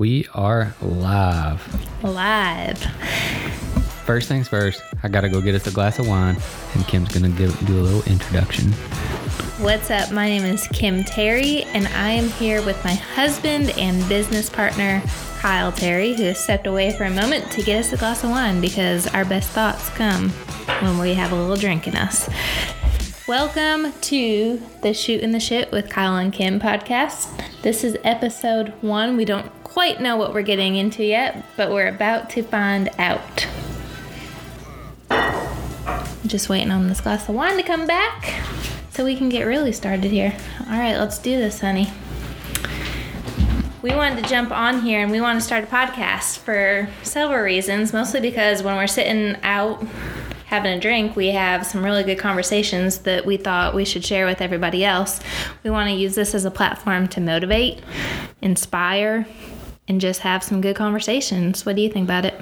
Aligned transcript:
We 0.00 0.26
are 0.32 0.74
live. 0.80 2.02
Live. 2.02 2.78
First 4.06 4.28
things 4.28 4.48
first, 4.48 4.82
I 5.02 5.08
gotta 5.08 5.28
go 5.28 5.42
get 5.42 5.54
us 5.54 5.66
a 5.66 5.70
glass 5.70 5.98
of 5.98 6.08
wine, 6.08 6.38
and 6.72 6.88
Kim's 6.88 7.10
gonna 7.12 7.28
give, 7.28 7.54
do 7.66 7.78
a 7.78 7.82
little 7.82 8.02
introduction. 8.10 8.72
What's 9.60 9.90
up? 9.90 10.10
My 10.10 10.26
name 10.26 10.44
is 10.44 10.66
Kim 10.68 11.04
Terry, 11.04 11.64
and 11.64 11.86
I 11.88 12.12
am 12.12 12.30
here 12.30 12.64
with 12.64 12.82
my 12.82 12.94
husband 12.94 13.74
and 13.76 14.08
business 14.08 14.48
partner, 14.48 15.02
Kyle 15.36 15.70
Terry, 15.70 16.14
who 16.14 16.22
has 16.22 16.42
stepped 16.42 16.66
away 16.66 16.96
for 16.96 17.04
a 17.04 17.10
moment 17.10 17.52
to 17.52 17.62
get 17.62 17.80
us 17.80 17.92
a 17.92 17.98
glass 17.98 18.24
of 18.24 18.30
wine 18.30 18.62
because 18.62 19.06
our 19.08 19.26
best 19.26 19.50
thoughts 19.50 19.90
come 19.90 20.30
when 20.80 20.98
we 20.98 21.12
have 21.12 21.30
a 21.30 21.36
little 21.36 21.56
drink 21.56 21.86
in 21.86 21.94
us. 21.94 22.26
Welcome 23.28 23.92
to 24.00 24.62
the 24.80 24.94
Shootin' 24.94 25.32
the 25.32 25.40
Shit 25.40 25.70
with 25.70 25.90
Kyle 25.90 26.16
and 26.16 26.32
Kim 26.32 26.58
podcast. 26.58 27.28
This 27.60 27.84
is 27.84 27.98
episode 28.02 28.72
one. 28.80 29.18
We 29.18 29.26
don't 29.26 29.59
quite 29.80 29.98
know 29.98 30.14
what 30.14 30.34
we're 30.34 30.42
getting 30.42 30.76
into 30.76 31.02
yet, 31.02 31.42
but 31.56 31.70
we're 31.70 31.88
about 31.88 32.28
to 32.28 32.42
find 32.42 32.90
out. 32.98 33.46
Just 36.26 36.50
waiting 36.50 36.70
on 36.70 36.86
this 36.86 37.00
glass 37.00 37.26
of 37.30 37.34
wine 37.34 37.56
to 37.56 37.62
come 37.62 37.86
back 37.86 38.42
so 38.90 39.06
we 39.06 39.16
can 39.16 39.30
get 39.30 39.44
really 39.44 39.72
started 39.72 40.10
here. 40.10 40.36
All 40.68 40.78
right, 40.78 40.98
let's 40.98 41.16
do 41.16 41.38
this, 41.38 41.60
honey. 41.62 41.90
We 43.80 43.92
wanted 43.94 44.22
to 44.22 44.28
jump 44.28 44.50
on 44.50 44.82
here 44.82 45.00
and 45.00 45.10
we 45.10 45.22
want 45.22 45.40
to 45.40 45.46
start 45.46 45.64
a 45.64 45.66
podcast 45.66 46.40
for 46.40 46.90
several 47.02 47.40
reasons, 47.40 47.94
mostly 47.94 48.20
because 48.20 48.62
when 48.62 48.76
we're 48.76 48.86
sitting 48.86 49.38
out 49.42 49.82
having 50.44 50.76
a 50.76 50.78
drink, 50.78 51.16
we 51.16 51.28
have 51.28 51.64
some 51.64 51.82
really 51.82 52.02
good 52.04 52.18
conversations 52.18 52.98
that 52.98 53.24
we 53.24 53.38
thought 53.38 53.74
we 53.74 53.86
should 53.86 54.04
share 54.04 54.26
with 54.26 54.42
everybody 54.42 54.84
else. 54.84 55.20
We 55.64 55.70
want 55.70 55.88
to 55.88 55.94
use 55.94 56.16
this 56.16 56.34
as 56.34 56.44
a 56.44 56.50
platform 56.50 57.08
to 57.08 57.20
motivate, 57.22 57.80
inspire, 58.42 59.26
and 59.90 60.00
just 60.00 60.20
have 60.20 60.44
some 60.44 60.60
good 60.60 60.76
conversations. 60.76 61.66
What 61.66 61.74
do 61.74 61.82
you 61.82 61.90
think 61.90 62.04
about 62.04 62.24
it? 62.24 62.40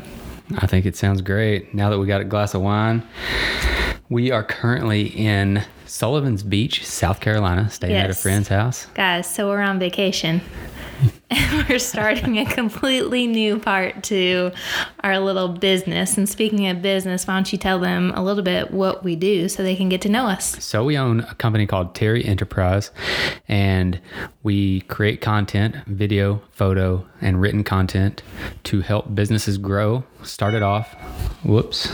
I 0.59 0.67
think 0.67 0.85
it 0.85 0.97
sounds 0.97 1.23
great. 1.23 1.73
Now 1.73 1.89
that 1.89 1.99
we 1.99 2.07
got 2.07 2.21
a 2.21 2.25
glass 2.25 2.53
of 2.53 2.61
wine, 2.61 3.03
we 4.11 4.31
are 4.31 4.45
currently 4.45 5.07
in 5.07 5.65
Sullivan's 5.87 6.43
Beach, 6.43 6.85
South 6.85 7.21
Carolina, 7.21 7.71
staying 7.71 7.95
at 7.95 8.11
a 8.11 8.15
friend's 8.15 8.49
house. 8.49 8.87
Guys, 8.95 9.27
so 9.35 9.49
we're 9.49 9.63
on 9.63 9.79
vacation. 9.79 10.43
and 11.31 11.69
we're 11.69 11.79
starting 11.79 12.39
a 12.39 12.45
completely 12.47 13.27
new 13.27 13.59
part 13.59 14.03
to 14.05 14.53
our 15.05 15.19
little 15.19 15.49
business. 15.49 16.17
And 16.17 16.29
speaking 16.29 16.67
of 16.69 16.83
business, 16.83 17.27
why 17.27 17.35
don't 17.35 17.51
you 17.53 17.59
tell 17.59 17.79
them 17.79 18.13
a 18.15 18.23
little 18.23 18.43
bit 18.43 18.71
what 18.71 19.05
we 19.05 19.17
do 19.17 19.49
so 19.49 19.63
they 19.63 19.77
can 19.77 19.89
get 19.89 20.01
to 20.03 20.09
know 20.09 20.27
us? 20.27 20.63
So 20.65 20.85
we 20.85 20.97
own 20.99 21.21
a 21.21 21.35
company 21.35 21.67
called 21.67 21.95
Terry 21.95 22.25
Enterprise, 22.25 22.91
and 23.49 24.01
we 24.43 24.81
create 24.83 25.21
content, 25.21 25.77
video, 25.87 26.43
photo, 26.53 27.07
and 27.21 27.41
written 27.41 27.65
content 27.65 28.23
to 28.65 28.81
help 28.81 29.15
businesses 29.15 29.59
grow. 29.59 30.05
Started 30.23 30.63
off, 30.63 30.95
whoops, 31.45 31.91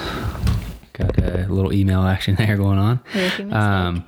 got 0.95 1.19
a 1.19 1.47
little 1.49 1.73
email 1.73 2.03
action 2.03 2.35
there 2.39 2.57
going 2.57 2.79
on. 2.79 3.01
Um, 3.53 4.05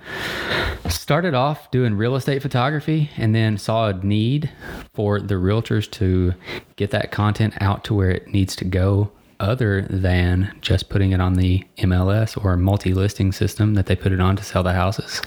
started 0.88 1.34
off 1.34 1.70
doing 1.70 1.94
real 1.94 2.16
estate 2.16 2.40
photography, 2.40 3.10
and 3.16 3.34
then 3.34 3.58
saw 3.58 3.88
a 3.88 3.92
need 3.92 4.50
for 4.94 5.20
the 5.20 5.34
realtors 5.34 5.90
to 5.92 6.34
get 6.76 6.90
that 6.92 7.12
content 7.12 7.54
out 7.60 7.84
to 7.84 7.94
where 7.94 8.10
it 8.10 8.28
needs 8.28 8.56
to 8.56 8.64
go 8.64 9.10
other 9.38 9.82
than 9.90 10.56
just 10.62 10.88
putting 10.88 11.12
it 11.12 11.20
on 11.20 11.34
the 11.34 11.62
MLS 11.78 12.42
or 12.42 12.56
multi-listing 12.56 13.32
system 13.32 13.74
that 13.74 13.84
they 13.84 13.94
put 13.94 14.12
it 14.12 14.20
on 14.20 14.34
to 14.36 14.42
sell 14.42 14.62
the 14.62 14.72
houses. 14.72 15.20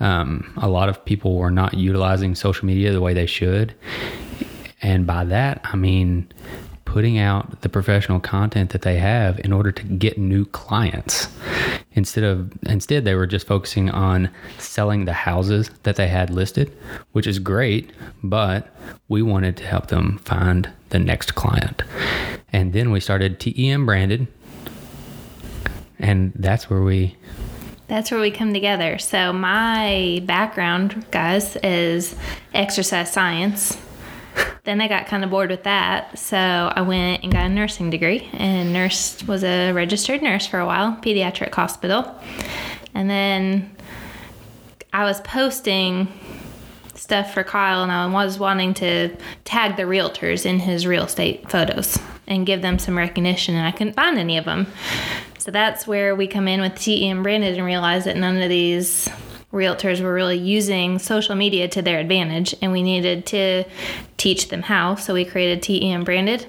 Um, 0.00 0.52
a 0.56 0.68
lot 0.68 0.88
of 0.88 1.04
people 1.04 1.36
were 1.36 1.50
not 1.50 1.74
utilizing 1.74 2.34
social 2.34 2.66
media 2.66 2.92
the 2.92 3.00
way 3.00 3.14
they 3.14 3.26
should. 3.26 3.74
And 4.82 5.06
by 5.06 5.24
that, 5.26 5.60
I 5.64 5.76
mean 5.76 6.32
putting 6.96 7.18
out 7.18 7.60
the 7.60 7.68
professional 7.68 8.18
content 8.18 8.70
that 8.70 8.80
they 8.80 8.96
have 8.96 9.38
in 9.40 9.52
order 9.52 9.70
to 9.70 9.82
get 9.82 10.16
new 10.16 10.46
clients. 10.46 11.28
Instead 11.92 12.24
of 12.24 12.50
instead 12.62 13.04
they 13.04 13.14
were 13.14 13.26
just 13.26 13.46
focusing 13.46 13.90
on 13.90 14.30
selling 14.56 15.04
the 15.04 15.12
houses 15.12 15.70
that 15.82 15.96
they 15.96 16.08
had 16.08 16.30
listed, 16.30 16.74
which 17.12 17.26
is 17.26 17.38
great, 17.38 17.92
but 18.22 18.74
we 19.08 19.20
wanted 19.20 19.58
to 19.58 19.64
help 19.64 19.88
them 19.88 20.16
find 20.24 20.70
the 20.88 20.98
next 20.98 21.34
client. 21.34 21.82
And 22.50 22.72
then 22.72 22.90
we 22.90 23.00
started 23.00 23.40
TEM 23.40 23.84
branded. 23.84 24.26
And 25.98 26.32
that's 26.34 26.70
where 26.70 26.80
we 26.80 27.14
That's 27.88 28.10
where 28.10 28.20
we 28.20 28.30
come 28.30 28.54
together. 28.54 28.96
So, 28.96 29.34
my 29.34 30.22
background, 30.24 31.04
guys, 31.10 31.56
is 31.56 32.16
exercise 32.54 33.12
science. 33.12 33.76
Then 34.64 34.80
I 34.80 34.88
got 34.88 35.06
kind 35.06 35.22
of 35.22 35.30
bored 35.30 35.50
with 35.50 35.62
that. 35.62 36.18
So, 36.18 36.36
I 36.36 36.80
went 36.82 37.22
and 37.22 37.32
got 37.32 37.46
a 37.46 37.48
nursing 37.48 37.90
degree 37.90 38.28
and 38.32 38.72
nurse 38.72 39.22
was 39.24 39.44
a 39.44 39.72
registered 39.72 40.22
nurse 40.22 40.46
for 40.46 40.58
a 40.58 40.66
while, 40.66 40.98
pediatric 41.02 41.54
hospital. 41.54 42.14
And 42.94 43.08
then 43.08 43.76
I 44.92 45.04
was 45.04 45.20
posting 45.20 46.08
stuff 46.94 47.34
for 47.34 47.44
Kyle 47.44 47.82
and 47.82 47.92
I 47.92 48.06
was 48.06 48.38
wanting 48.38 48.74
to 48.74 49.16
tag 49.44 49.76
the 49.76 49.84
realtors 49.84 50.46
in 50.46 50.58
his 50.58 50.86
real 50.86 51.04
estate 51.04 51.50
photos 51.50 51.98
and 52.26 52.46
give 52.46 52.62
them 52.62 52.78
some 52.78 52.96
recognition 52.96 53.54
and 53.54 53.66
I 53.66 53.70
couldn't 53.70 53.92
find 53.92 54.18
any 54.18 54.38
of 54.38 54.44
them. 54.44 54.66
So 55.38 55.50
that's 55.50 55.86
where 55.86 56.16
we 56.16 56.26
come 56.26 56.48
in 56.48 56.60
with 56.60 56.74
TEM 56.74 57.22
branded 57.22 57.56
and 57.56 57.64
realize 57.64 58.04
that 58.06 58.16
none 58.16 58.40
of 58.42 58.48
these 58.48 59.08
realtors 59.56 60.00
were 60.00 60.12
really 60.12 60.36
using 60.38 60.98
social 60.98 61.34
media 61.34 61.66
to 61.68 61.82
their 61.82 61.98
advantage 61.98 62.54
and 62.62 62.70
we 62.70 62.82
needed 62.82 63.26
to 63.26 63.64
teach 64.16 64.48
them 64.48 64.62
how. 64.62 64.94
So 64.94 65.14
we 65.14 65.24
created 65.24 65.62
TEM 65.62 66.04
branded. 66.04 66.46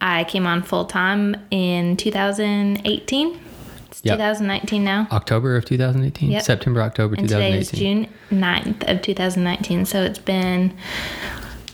I 0.00 0.24
came 0.24 0.46
on 0.46 0.62
full 0.62 0.84
time 0.84 1.36
in 1.50 1.96
2018. 1.96 3.40
It's 3.88 4.00
Yep. 4.04 4.16
2019 4.18 4.84
now. 4.84 5.08
October 5.10 5.56
of 5.56 5.64
2018, 5.64 6.30
Yep. 6.32 6.42
September, 6.42 6.82
October 6.82 7.14
And 7.16 7.28
today 7.28 7.58
is 7.58 7.70
June 7.70 8.08
9th 8.30 8.84
of 8.90 9.00
2019. 9.00 9.86
So 9.86 10.02
it's 10.02 10.18
been 10.18 10.74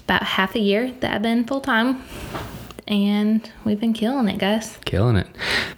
about 0.04 0.22
half 0.22 0.54
a 0.54 0.60
year 0.60 0.92
that 1.00 1.14
I've 1.14 1.22
been 1.22 1.44
full 1.44 1.60
time. 1.60 2.02
And 2.86 3.48
we've 3.64 3.80
been 3.80 3.92
killing 3.92 4.28
it, 4.28 4.38
guys. 4.38 4.78
killing 4.84 5.16
it. 5.16 5.26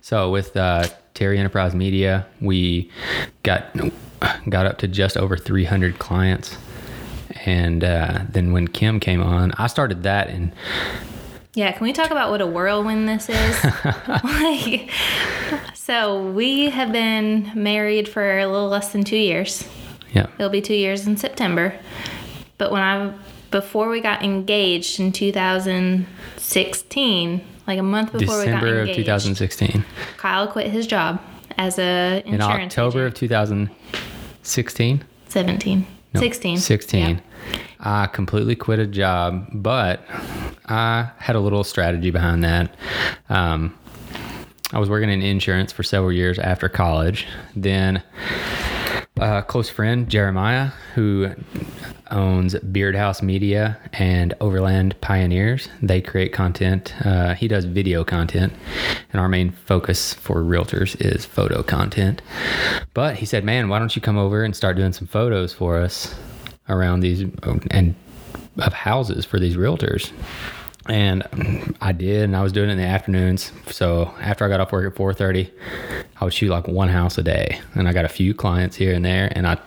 So 0.01 0.31
with 0.31 0.57
uh, 0.57 0.89
Terry 1.15 1.39
Enterprise 1.39 1.75
Media, 1.75 2.27
we 2.41 2.91
got 3.45 3.75
got 4.49 4.67
up 4.67 4.79
to 4.79 4.89
just 4.89 5.17
over 5.17 5.37
300 5.37 5.99
clients, 5.99 6.57
and 7.45 7.83
uh, 7.85 8.21
then 8.29 8.53
when 8.53 8.69
Kim 8.69 9.01
came 9.01 9.23
on, 9.23 9.53
I 9.53 9.69
started 9.69 10.03
that 10.03 10.29
and. 10.29 10.53
Yeah, 11.57 11.71
can 11.71 11.85
we 11.85 11.93
talk 11.93 12.11
about 12.11 12.31
what 12.31 12.41
a 12.41 12.49
whirlwind 12.49 13.09
this 13.09 13.29
is? 13.29 13.65
like, 14.25 14.91
so 15.73 16.21
we 16.33 16.69
have 16.71 16.91
been 16.91 17.49
married 17.55 18.09
for 18.09 18.41
a 18.41 18.47
little 18.49 18.69
less 18.69 18.91
than 18.91 19.05
two 19.05 19.17
years. 19.17 19.65
yeah 20.13 20.27
It'll 20.37 20.51
be 20.51 20.61
two 20.61 20.75
years 20.75 21.07
in 21.07 21.17
September. 21.17 21.73
But 22.59 22.73
when 22.73 22.83
I, 22.83 23.15
before 23.53 23.89
we 23.89 24.01
got 24.01 24.25
engaged 24.25 24.99
in 24.99 25.13
2016, 25.13 27.45
like 27.67 27.79
a 27.79 27.83
month 27.83 28.13
before 28.13 28.39
we 28.39 28.45
got 28.47 28.61
December 28.61 28.81
of 28.83 28.89
2016. 28.95 29.85
Kyle 30.17 30.47
quit 30.49 30.71
his 30.71 30.87
job 30.87 31.21
as 31.57 31.79
a 31.79 32.23
In 32.27 32.41
October 32.41 33.01
agent. 33.07 33.15
of 33.15 33.19
2016, 33.21 35.05
17. 35.29 35.87
No, 36.15 36.21
16. 36.21 36.59
16. 36.59 37.01
Yeah. 37.01 37.21
I 37.81 38.07
completely 38.07 38.55
quit 38.57 38.79
a 38.79 38.87
job, 38.87 39.49
but 39.53 40.03
I 40.67 41.11
had 41.19 41.37
a 41.37 41.41
little 41.41 41.65
strategy 41.65 42.11
behind 42.11 42.43
that. 42.45 42.75
Um, 43.29 43.77
I 44.73 44.79
was 44.79 44.89
working 44.89 45.11
in 45.11 45.23
insurance 45.23 45.73
for 45.73 45.83
several 45.83 46.13
years 46.13 46.39
after 46.39 46.69
college. 46.69 47.27
Then 47.55 48.03
a 49.19 49.43
close 49.43 49.69
friend, 49.69 50.09
Jeremiah, 50.09 50.71
who 50.95 51.31
owns 52.11 52.55
Beard 52.57 52.95
House 52.95 53.23
Media 53.23 53.79
and 53.93 54.35
Overland 54.41 55.01
Pioneers, 55.01 55.69
they 55.83 56.01
create 56.01 56.33
content. 56.33 56.95
Uh, 57.05 57.35
he 57.35 57.49
does 57.49 57.65
video 57.65 58.05
content, 58.05 58.53
and 59.13 59.21
our 59.21 59.29
main 59.29 59.51
focus 59.51 60.15
for 60.15 60.43
realtors 60.43 61.01
is 61.01 61.25
photo 61.25 61.63
content. 61.63 62.23
But 62.93 63.17
he 63.17 63.27
said, 63.27 63.45
"Man, 63.45 63.69
why 63.69 63.79
don't 63.79 63.95
you 63.95 64.03
come 64.03 64.19
over 64.19 64.45
and 64.45 64.55
start 64.55 64.77
doing 64.77 64.93
some 64.93 65.07
photos 65.07 65.53
for 65.53 65.79
us 65.79 66.15
around 66.69 67.01
these 67.01 67.25
and 67.71 67.95
of 68.59 68.73
houses 68.73 69.25
for 69.25 69.39
these 69.39 69.57
realtors?" 69.57 70.13
And 70.87 71.75
I 71.81 71.93
did, 71.93 72.25
and 72.25 72.37
I 72.37 72.43
was 72.43 72.53
doing 72.53 72.69
it 72.69 72.73
in 72.73 72.79
the 72.79 72.85
afternoons. 72.85 73.53
So 73.69 74.13
after 74.21 74.45
I 74.45 74.49
got 74.49 74.61
off 74.61 74.73
work 74.73 74.93
at 74.93 74.99
4:30, 74.99 75.51
I 76.21 76.25
would 76.25 76.35
shoot 76.35 76.51
like 76.51 76.69
one 76.69 76.89
house 76.89 77.17
a 77.17 77.23
day, 77.23 77.61
and 77.75 77.89
I 77.89 77.93
got 77.93 78.05
a 78.05 78.09
few 78.09 78.35
clients 78.35 78.77
here 78.77 78.93
and 78.93 79.05
there. 79.05 79.33
And 79.35 79.47
I 79.47 79.59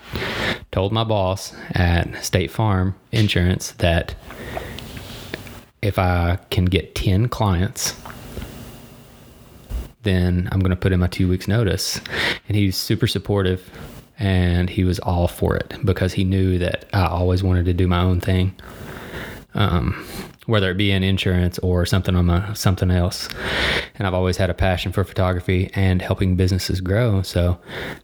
told 0.72 0.92
my 0.92 1.04
boss 1.04 1.56
at 1.72 2.24
State 2.24 2.52
Farm 2.52 2.96
Insurance 3.12 3.72
that 3.74 4.16
if 5.82 5.98
I 5.98 6.38
can 6.50 6.66
get 6.66 6.96
10 6.96 7.30
clients, 7.30 7.96
then 10.04 10.48
I'm 10.52 10.60
going 10.60 10.72
to 10.72 10.76
put 10.76 10.92
in 10.92 11.00
my 11.00 11.08
two 11.08 11.28
weeks 11.28 11.48
notice. 11.48 12.00
And 12.48 12.56
he's 12.56 12.78
super 12.78 13.08
supportive 13.08 13.70
and 14.20 14.70
he 14.70 14.84
was 14.84 15.00
all 15.00 15.28
for 15.28 15.56
it 15.56 15.76
because 15.84 16.14
he 16.14 16.24
knew 16.24 16.58
that 16.60 16.86
I 16.94 17.06
always 17.06 17.44
wanted 17.44 17.66
to 17.66 17.74
do 17.74 17.88
my 17.88 18.02
own 18.02 18.20
thing. 18.20 18.56
Um, 19.54 20.06
whether 20.48 20.72
it 20.72 20.78
be 20.78 20.92
in 20.92 21.04
insurance 21.04 21.60
or 21.60 21.86
something 21.86 22.16
on 22.16 22.26
my 22.26 22.54
something 22.54 22.90
else. 22.90 23.30
And 23.96 24.08
I've 24.08 24.14
always 24.14 24.38
had 24.38 24.50
a 24.50 24.54
passion 24.54 24.92
for 24.92 25.04
photography 25.04 25.70
and 25.76 26.02
helping 26.02 26.36
businesses 26.36 26.82
grow. 26.82 27.22
So 27.22 27.60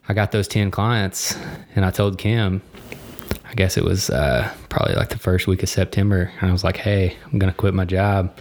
I 0.08 0.14
got 0.14 0.32
those 0.32 0.48
10 0.48 0.70
clients 0.70 1.36
and 1.74 1.86
I 1.86 1.92
told 1.92 2.20
Kim, 2.20 2.62
I 3.46 3.54
guess 3.56 3.78
it 3.78 3.84
was 3.84 4.10
uh, 4.10 4.54
probably 4.70 4.96
like 4.96 5.10
the 5.10 5.18
first 5.18 5.48
week 5.48 5.64
of 5.64 5.70
September. 5.70 6.32
And 6.40 6.50
I 6.50 6.52
was 6.52 6.64
like, 6.64 6.78
hey, 6.78 7.18
I'm 7.32 7.40
going 7.40 7.52
to 7.52 7.58
quit 7.58 7.74
my 7.74 7.86
job. 7.86 8.38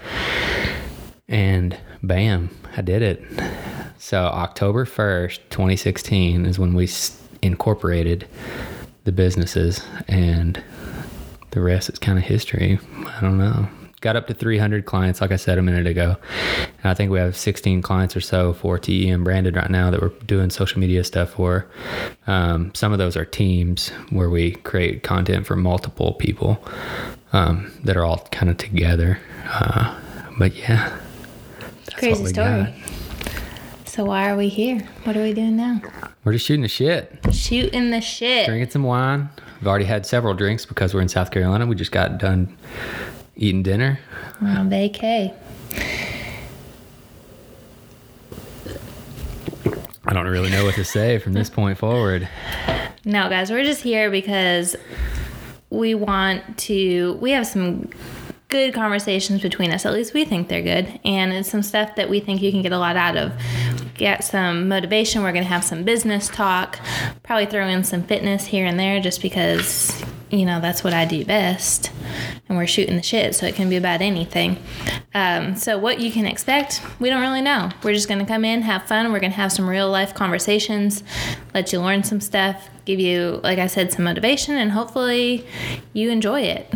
And 1.28 1.78
bam, 2.02 2.50
I 2.76 2.82
did 2.82 3.02
it. 3.02 3.22
So 3.98 4.18
October 4.18 4.84
1st, 4.84 5.38
2016 5.50 6.44
is 6.44 6.58
when 6.58 6.74
we 6.74 6.88
incorporated 7.40 8.26
the 9.04 9.12
businesses 9.12 9.84
and 10.08 10.62
the 11.52 11.60
rest 11.60 11.88
is 11.88 12.00
kind 12.00 12.18
of 12.18 12.24
history. 12.24 12.80
I 13.06 13.20
don't 13.20 13.38
know 13.38 13.68
got 14.02 14.16
up 14.16 14.26
to 14.26 14.34
300 14.34 14.84
clients, 14.84 15.20
like 15.20 15.32
I 15.32 15.36
said 15.36 15.56
a 15.56 15.62
minute 15.62 15.86
ago. 15.86 16.16
And 16.58 16.90
I 16.90 16.92
think 16.92 17.10
we 17.10 17.18
have 17.18 17.36
16 17.36 17.80
clients 17.80 18.14
or 18.14 18.20
so 18.20 18.52
for 18.52 18.78
TEM 18.78 19.24
branded 19.24 19.56
right 19.56 19.70
now 19.70 19.90
that 19.90 20.02
we're 20.02 20.10
doing 20.26 20.50
social 20.50 20.80
media 20.80 21.02
stuff 21.04 21.30
for. 21.30 21.66
Um, 22.26 22.74
some 22.74 22.92
of 22.92 22.98
those 22.98 23.16
are 23.16 23.24
teams 23.24 23.88
where 24.10 24.28
we 24.28 24.52
create 24.52 25.04
content 25.04 25.46
for 25.46 25.56
multiple 25.56 26.12
people 26.14 26.62
um, 27.32 27.72
that 27.84 27.96
are 27.96 28.04
all 28.04 28.28
kind 28.32 28.50
of 28.50 28.58
together. 28.58 29.18
Uh, 29.46 29.98
but 30.38 30.54
yeah, 30.56 30.98
crazy 31.94 32.26
story. 32.26 32.64
Got. 32.64 32.72
So 33.86 34.04
why 34.06 34.30
are 34.30 34.36
we 34.36 34.48
here? 34.48 34.80
What 35.04 35.16
are 35.16 35.22
we 35.22 35.32
doing 35.32 35.56
now? 35.56 35.80
We're 36.24 36.32
just 36.32 36.46
shooting 36.46 36.62
the 36.62 36.68
shit. 36.68 37.18
Shooting 37.30 37.90
the 37.90 38.00
shit. 38.00 38.46
Drinking 38.46 38.70
some 38.70 38.84
wine. 38.84 39.28
We've 39.60 39.68
already 39.68 39.84
had 39.84 40.06
several 40.06 40.34
drinks 40.34 40.66
because 40.66 40.92
we're 40.92 41.02
in 41.02 41.08
South 41.08 41.30
Carolina. 41.30 41.66
We 41.66 41.76
just 41.76 41.92
got 41.92 42.18
done 42.18 42.56
Eating 43.42 43.64
dinner? 43.64 43.98
On 44.40 44.70
vacay. 44.70 45.34
I 50.04 50.12
don't 50.12 50.28
really 50.28 50.48
know 50.48 50.64
what 50.64 50.76
to 50.76 50.84
say 50.84 51.18
from 51.18 51.32
this 51.32 51.50
point 51.50 51.76
forward. 51.76 52.28
No, 53.04 53.28
guys, 53.28 53.50
we're 53.50 53.64
just 53.64 53.82
here 53.82 54.12
because 54.12 54.76
we 55.70 55.92
want 55.92 56.56
to. 56.58 57.14
We 57.14 57.32
have 57.32 57.48
some 57.48 57.90
good 58.46 58.74
conversations 58.74 59.42
between 59.42 59.72
us. 59.72 59.84
At 59.84 59.92
least 59.92 60.14
we 60.14 60.24
think 60.24 60.46
they're 60.46 60.62
good. 60.62 61.00
And 61.04 61.32
it's 61.32 61.50
some 61.50 61.64
stuff 61.64 61.96
that 61.96 62.08
we 62.08 62.20
think 62.20 62.42
you 62.42 62.52
can 62.52 62.62
get 62.62 62.70
a 62.70 62.78
lot 62.78 62.94
out 62.94 63.16
of. 63.16 63.32
Get 63.94 64.22
some 64.22 64.68
motivation. 64.68 65.24
We're 65.24 65.32
going 65.32 65.42
to 65.42 65.50
have 65.50 65.64
some 65.64 65.82
business 65.82 66.28
talk. 66.28 66.78
Probably 67.24 67.46
throw 67.46 67.66
in 67.66 67.82
some 67.82 68.04
fitness 68.04 68.44
here 68.44 68.66
and 68.66 68.78
there 68.78 69.00
just 69.00 69.20
because 69.20 70.00
you 70.32 70.46
know, 70.46 70.60
that's 70.60 70.82
what 70.82 70.94
I 70.94 71.04
do 71.04 71.24
best. 71.26 71.92
And 72.48 72.56
we're 72.56 72.66
shooting 72.66 72.96
the 72.96 73.02
shit, 73.02 73.34
so 73.34 73.46
it 73.46 73.54
can 73.54 73.68
be 73.68 73.76
about 73.76 74.00
anything. 74.00 74.56
Um, 75.14 75.54
so, 75.56 75.76
what 75.76 76.00
you 76.00 76.10
can 76.10 76.24
expect, 76.24 76.80
we 76.98 77.10
don't 77.10 77.20
really 77.20 77.42
know. 77.42 77.70
We're 77.82 77.92
just 77.92 78.08
going 78.08 78.20
to 78.20 78.24
come 78.24 78.44
in, 78.44 78.62
have 78.62 78.88
fun. 78.88 79.12
We're 79.12 79.20
going 79.20 79.32
to 79.32 79.36
have 79.36 79.52
some 79.52 79.68
real 79.68 79.90
life 79.90 80.14
conversations, 80.14 81.04
let 81.52 81.72
you 81.72 81.80
learn 81.80 82.02
some 82.02 82.20
stuff, 82.20 82.70
give 82.86 82.98
you, 82.98 83.40
like 83.42 83.58
I 83.58 83.66
said, 83.66 83.92
some 83.92 84.04
motivation, 84.04 84.56
and 84.56 84.72
hopefully 84.72 85.46
you 85.92 86.10
enjoy 86.10 86.40
it. 86.40 86.72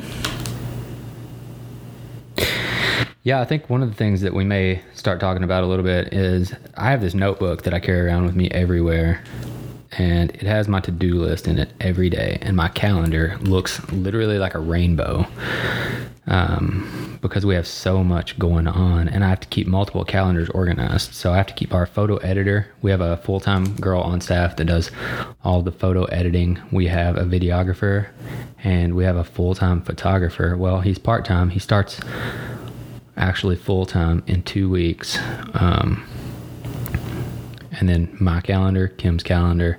Yeah, 3.23 3.41
I 3.41 3.45
think 3.45 3.69
one 3.69 3.83
of 3.83 3.89
the 3.89 3.97
things 3.97 4.21
that 4.21 4.35
we 4.35 4.45
may 4.45 4.83
start 4.95 5.19
talking 5.19 5.43
about 5.43 5.65
a 5.65 5.67
little 5.67 5.85
bit 5.85 6.13
is 6.13 6.55
I 6.77 6.91
have 6.91 7.01
this 7.01 7.15
notebook 7.15 7.63
that 7.63 7.75
I 7.75 7.81
carry 7.81 8.07
around 8.07 8.27
with 8.27 8.37
me 8.37 8.49
everywhere 8.51 9.25
and 9.93 10.31
it 10.31 10.43
has 10.43 10.69
my 10.69 10.81
to-do 10.81 11.15
list 11.15 11.47
in 11.47 11.59
it 11.59 11.73
every 11.81 12.11
day 12.11 12.39
and 12.43 12.57
my 12.57 12.69
calendar 12.69 13.39
looks 13.41 13.81
literally 13.93 14.39
like 14.39 14.55
a 14.55 14.59
rainbow 14.59 15.27
um, 16.27 17.19
because 17.23 17.47
we 17.47 17.55
have 17.55 17.67
so 17.67 18.03
much 18.03 18.39
going 18.39 18.67
on 18.67 19.09
and 19.09 19.25
i 19.25 19.29
have 19.29 19.41
to 19.41 19.49
keep 19.49 19.67
multiple 19.67 20.05
calendars 20.05 20.51
organized. 20.51 21.15
So 21.15 21.33
i 21.33 21.37
have 21.37 21.47
to 21.47 21.55
keep 21.55 21.73
our 21.73 21.87
photo 21.87 22.17
editor. 22.17 22.69
We 22.83 22.91
have 22.91 23.01
a 23.01 23.17
full-time 23.19 23.77
girl 23.77 24.01
on 24.01 24.21
staff 24.21 24.57
that 24.57 24.65
does 24.65 24.91
all 25.45 25.63
the 25.63 25.73
photo 25.73 26.05
editing. 26.07 26.61
We 26.73 26.87
have 26.87 27.17
a 27.17 27.25
videographer 27.25 28.09
and 28.63 28.95
we 28.95 29.05
have 29.05 29.17
a 29.17 29.25
full-time 29.25 29.83
photographer. 29.83 30.57
Well 30.57 30.81
he's 30.81 30.99
part-time. 30.99 31.51
He 31.51 31.59
starts 31.59 32.01
actually 33.17 33.57
full-time 33.57 34.23
in 34.27 34.43
two 34.43 34.69
weeks 34.69 35.19
um, 35.55 36.07
and 37.79 37.89
then 37.89 38.17
my 38.21 38.41
calendar, 38.41 38.89
Kim's 38.89 39.23
calendar, 39.23 39.79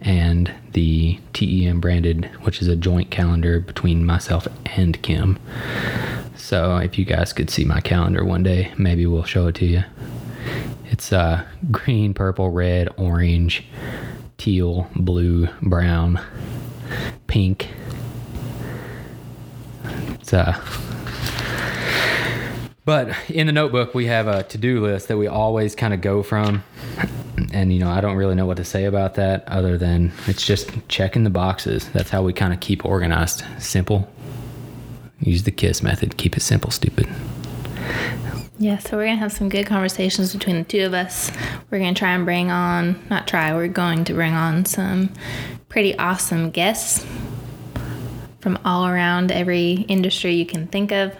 and 0.00 0.52
the 0.72 1.18
TEM 1.32 1.80
branded, 1.80 2.26
which 2.42 2.62
is 2.62 2.68
a 2.68 2.76
joint 2.76 3.10
calendar 3.10 3.60
between 3.60 4.04
myself 4.04 4.46
and 4.66 5.00
Kim. 5.02 5.38
So 6.36 6.76
if 6.76 6.98
you 6.98 7.04
guys 7.04 7.32
could 7.32 7.50
see 7.50 7.64
my 7.64 7.80
calendar 7.80 8.24
one 8.24 8.42
day, 8.42 8.72
maybe 8.78 9.06
we'll 9.06 9.24
show 9.24 9.48
it 9.48 9.56
to 9.56 9.66
you. 9.66 9.84
It's 10.86 11.12
uh, 11.12 11.44
green, 11.70 12.14
purple, 12.14 12.50
red, 12.50 12.88
orange, 12.96 13.64
teal, 14.38 14.88
blue, 14.94 15.48
brown, 15.60 16.20
pink. 17.26 17.68
It's 20.20 20.32
uh, 20.32 20.60
but 22.86 23.16
in 23.28 23.48
the 23.48 23.52
notebook, 23.52 23.94
we 23.94 24.06
have 24.06 24.28
a 24.28 24.44
to 24.44 24.58
do 24.58 24.80
list 24.80 25.08
that 25.08 25.18
we 25.18 25.26
always 25.26 25.74
kind 25.74 25.92
of 25.92 26.00
go 26.00 26.22
from. 26.22 26.62
And, 27.52 27.72
you 27.72 27.78
know, 27.78 27.90
I 27.90 28.00
don't 28.00 28.16
really 28.16 28.34
know 28.34 28.46
what 28.46 28.56
to 28.58 28.64
say 28.64 28.84
about 28.84 29.14
that 29.14 29.46
other 29.48 29.78
than 29.78 30.12
it's 30.26 30.44
just 30.44 30.70
checking 30.88 31.24
the 31.24 31.30
boxes. 31.30 31.88
That's 31.90 32.10
how 32.10 32.22
we 32.22 32.32
kind 32.32 32.52
of 32.52 32.60
keep 32.60 32.84
organized. 32.84 33.44
Simple. 33.58 34.08
Use 35.20 35.44
the 35.44 35.50
KISS 35.50 35.82
method. 35.82 36.16
Keep 36.16 36.36
it 36.36 36.40
simple, 36.40 36.70
stupid. 36.70 37.08
Yeah, 38.58 38.78
so 38.78 38.96
we're 38.96 39.04
going 39.04 39.16
to 39.16 39.20
have 39.20 39.32
some 39.32 39.48
good 39.48 39.66
conversations 39.66 40.32
between 40.32 40.56
the 40.56 40.64
two 40.64 40.84
of 40.84 40.94
us. 40.94 41.30
We're 41.70 41.78
going 41.78 41.94
to 41.94 41.98
try 41.98 42.14
and 42.14 42.24
bring 42.24 42.50
on, 42.50 43.04
not 43.10 43.28
try, 43.28 43.54
we're 43.54 43.68
going 43.68 44.04
to 44.04 44.14
bring 44.14 44.32
on 44.32 44.64
some 44.64 45.12
pretty 45.68 45.96
awesome 45.98 46.50
guests 46.50 47.04
from 48.40 48.58
all 48.64 48.86
around 48.86 49.30
every 49.30 49.84
industry 49.88 50.34
you 50.34 50.46
can 50.46 50.66
think 50.68 50.90
of 50.92 51.14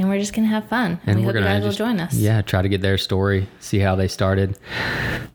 and 0.00 0.08
we're 0.08 0.18
just 0.18 0.32
gonna 0.32 0.48
have 0.48 0.66
fun. 0.66 0.98
And, 1.04 1.10
and 1.10 1.18
we 1.18 1.24
hope 1.24 1.34
you 1.34 1.42
guys 1.42 1.62
just, 1.62 1.78
will 1.78 1.86
join 1.86 2.00
us. 2.00 2.14
Yeah, 2.14 2.40
try 2.40 2.62
to 2.62 2.70
get 2.70 2.80
their 2.80 2.96
story, 2.96 3.46
see 3.60 3.78
how 3.78 3.96
they 3.96 4.08
started. 4.08 4.58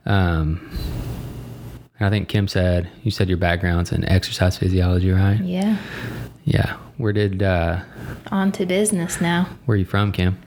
Um, 0.08 0.76
I 2.00 2.10
think 2.10 2.30
Kim 2.30 2.48
said 2.48 2.90
you 3.04 3.12
said 3.12 3.30
your 3.30 3.38
background's 3.38 3.92
in 3.92 4.04
exercise 4.06 4.58
physiology, 4.58 5.12
right? 5.12 5.40
Yeah. 5.40 5.78
Yeah. 6.46 6.78
Where 6.98 7.14
did 7.14 7.44
uh, 7.44 7.82
on 8.32 8.52
to 8.54 8.66
business 8.66 9.22
now? 9.22 9.50
Where 9.66 9.76
are 9.76 9.78
you 9.78 9.86
from, 9.86 10.12
Kim? 10.12 10.40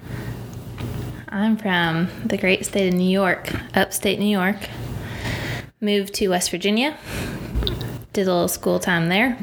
I'm 1.28 1.56
from 1.56 2.08
the 2.24 2.38
great 2.38 2.66
state 2.66 2.88
of 2.88 2.94
New 2.94 3.08
York, 3.08 3.52
upstate 3.76 4.18
New 4.18 4.26
York. 4.26 4.68
Moved 5.80 6.14
to 6.14 6.28
West 6.28 6.50
Virginia. 6.50 6.96
Did 8.12 8.26
a 8.26 8.32
little 8.32 8.48
school 8.48 8.80
time 8.80 9.08
there. 9.10 9.38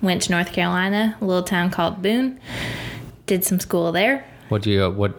Went 0.00 0.22
to 0.22 0.30
North 0.30 0.52
Carolina, 0.52 1.16
a 1.20 1.24
little 1.24 1.42
town 1.42 1.70
called 1.70 2.02
Boone 2.02 2.38
did 3.26 3.44
some 3.44 3.60
school 3.60 3.92
there. 3.92 4.24
What 4.48 4.62
do 4.62 4.70
you 4.70 4.84
uh, 4.84 4.90
what? 4.90 5.12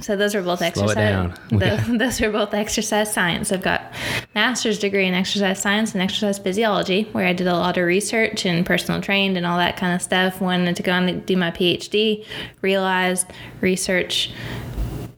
So 0.00 0.14
those 0.14 0.34
are 0.34 0.42
both 0.42 0.60
exercise. 0.60 1.32
The, 1.48 1.96
those 1.98 2.20
are 2.20 2.30
both 2.30 2.52
exercise 2.52 3.12
science. 3.12 3.50
I've 3.50 3.62
got 3.62 3.92
master's 4.34 4.78
degree 4.78 5.06
in 5.06 5.14
exercise 5.14 5.60
science 5.60 5.94
and 5.94 6.02
exercise 6.02 6.38
physiology, 6.38 7.04
where 7.12 7.26
I 7.26 7.32
did 7.32 7.46
a 7.46 7.54
lot 7.54 7.78
of 7.78 7.84
research 7.84 8.44
and 8.44 8.66
personal 8.66 9.00
trained 9.00 9.38
and 9.38 9.46
all 9.46 9.56
that 9.56 9.78
kind 9.78 9.94
of 9.94 10.02
stuff. 10.02 10.40
Wanted 10.40 10.76
to 10.76 10.82
go 10.82 10.92
on 10.92 11.06
to 11.06 11.14
do 11.14 11.36
my 11.36 11.50
PhD. 11.50 12.26
Realized 12.60 13.26
research 13.62 14.30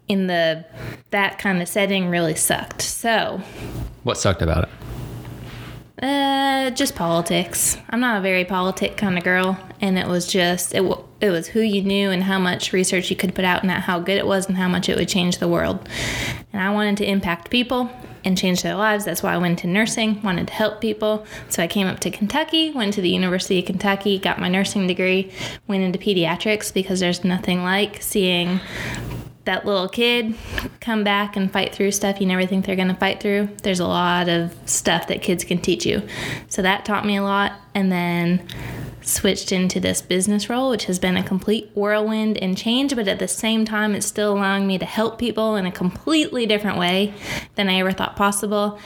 in 0.07 0.29
the 0.29 0.65
that 1.11 1.39
kind 1.39 1.61
of 1.61 1.69
setting 1.69 2.09
really 2.09 2.37
sucked. 2.37 2.83
So, 2.83 3.41
what 4.05 4.17
sucked 4.17 4.43
about 4.43 4.65
it? 4.65 6.05
Uh, 6.05 6.71
just 6.71 6.95
politics. 6.95 7.77
I'm 7.91 8.01
not 8.01 8.19
a 8.19 8.21
very 8.23 8.45
politic 8.45 8.97
kind 8.97 9.19
of 9.19 9.25
girl, 9.25 9.59
and 9.81 9.99
it 9.99 10.07
was 10.07 10.27
just 10.27 10.75
it. 10.75 10.83
It 11.21 11.31
was 11.31 11.49
who 11.49 11.61
you 11.61 11.83
knew 11.83 12.11
and 12.11 12.23
how 12.23 12.39
much 12.39 12.73
research 12.73 13.11
you 13.11 13.17
could 13.17 13.35
put 13.35 13.45
out, 13.45 13.63
and 13.63 13.71
how 13.71 14.01
good 14.01 14.19
it 14.19 14.27
was, 14.27 14.47
and 14.47 14.57
how 14.57 14.69
much 14.69 14.89
it 14.89 14.97
would 14.97 15.09
change 15.09 15.39
the 15.39 15.49
world. 15.49 15.89
And 16.53 16.63
I 16.63 16.71
wanted 16.71 16.97
to 16.99 17.09
impact 17.09 17.51
people 17.51 17.91
and 18.25 18.37
change 18.37 18.63
their 18.63 18.75
lives. 18.75 19.05
That's 19.05 19.23
why 19.23 19.35
I 19.35 19.39
went 19.39 19.61
to 19.61 19.67
nursing. 19.67 20.21
Wanted 20.23 20.49
to 20.49 20.53
help 20.53 20.81
people. 20.81 21.27
So 21.49 21.63
I 21.63 21.67
came 21.67 21.87
up 21.87 22.01
to 22.01 22.11
Kentucky, 22.11 22.71
went 22.71 22.95
to 22.95 23.01
the 23.01 23.11
University 23.11 23.59
of 23.59 23.65
Kentucky, 23.65 24.19
got 24.19 24.39
my 24.39 24.49
nursing 24.49 24.87
degree, 24.87 25.33
went 25.67 25.83
into 25.83 25.99
pediatrics 25.99 26.73
because 26.73 27.01
there's 27.01 27.25
nothing 27.25 27.63
like 27.63 28.03
seeing 28.03 28.61
that 29.45 29.65
little 29.65 29.89
kid 29.89 30.35
come 30.81 31.03
back 31.03 31.35
and 31.35 31.51
fight 31.51 31.75
through 31.75 31.91
stuff 31.91 32.21
you 32.21 32.27
never 32.27 32.45
think 32.47 32.67
they're 32.67 32.77
going 32.77 32.89
to 32.89 32.95
fight 32.95 33.21
through. 33.21 33.49
There's 33.63 33.81
a 33.81 33.87
lot 33.87 34.29
of 34.29 34.55
stuff 34.67 35.09
that 35.09 35.23
kids 35.23 35.45
can 35.45 35.59
teach 35.59 35.87
you. 35.87 36.03
So 36.49 36.61
that 36.61 36.85
taught 36.85 37.07
me 37.07 37.17
a 37.17 37.23
lot. 37.23 37.53
And 37.75 37.91
then 37.91 38.47
switched 39.03 39.53
into 39.53 39.81
this 39.81 40.03
business 40.03 40.49
role, 40.51 40.71
which 40.71 40.85
has 40.85 40.99
been 40.99 41.17
a 41.17 41.23
complete 41.23 41.71
whirlwind 41.75 42.37
and 42.39 42.57
change, 42.57 42.95
but 42.95 43.09
at 43.09 43.19
the 43.19 43.29
same 43.29 43.65
time, 43.65 43.95
it's 43.95 44.07
still 44.07 44.33
allowing 44.33 44.67
me 44.67 44.79
to 44.79 44.85
help 44.85 45.19
people 45.19 45.57
in 45.57 45.67
a 45.67 45.73
completely 45.73 46.47
different 46.47 46.79
way 46.79 47.15
than 47.55 47.69
I 47.69 47.77
ever 47.81 47.93
thought 47.93 48.17
possible, 48.17 48.79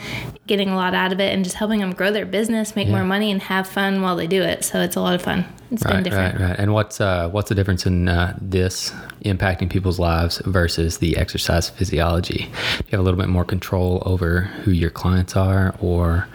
getting 0.47 0.69
a 0.69 0.75
lot 0.75 0.93
out 0.93 1.11
of 1.11 1.19
it 1.19 1.33
and 1.33 1.43
just 1.43 1.57
helping 1.57 1.79
them 1.79 1.91
grow 1.93 2.11
their 2.11 2.25
business, 2.25 2.75
make 2.75 2.87
Yeah. 2.87 2.93
more 2.95 3.03
money, 3.03 3.31
and 3.31 3.41
have 3.43 3.67
fun 3.67 4.01
while 4.01 4.15
they 4.15 4.27
do 4.27 4.41
it. 4.41 4.63
So 4.63 4.81
it's 4.81 4.95
a 4.95 5.01
lot 5.01 5.15
of 5.15 5.21
fun. 5.21 5.45
It's 5.71 5.83
been 5.83 6.03
different. 6.03 6.39
right, 6.39 6.49
right. 6.49 6.59
And 6.59 6.73
what's 6.73 7.01
uh, 7.01 7.27
what's 7.29 7.49
the 7.49 7.55
difference 7.55 7.85
in 7.87 8.07
uh, 8.07 8.37
this 8.39 8.91
impacting 9.25 9.69
people's 9.69 9.97
lives 9.99 10.37
versus 10.45 10.99
the 10.99 11.17
exercise 11.17 11.69
physiology? 11.69 12.37
Do 12.37 12.83
you 12.85 12.91
have 12.91 12.99
a 12.99 13.03
little 13.03 13.19
bit 13.19 13.29
more 13.29 13.43
control 13.43 14.01
over 14.05 14.41
who 14.41 14.71
your 14.71 14.91
clients 14.91 15.35
are, 15.35 15.75
or 15.81 16.27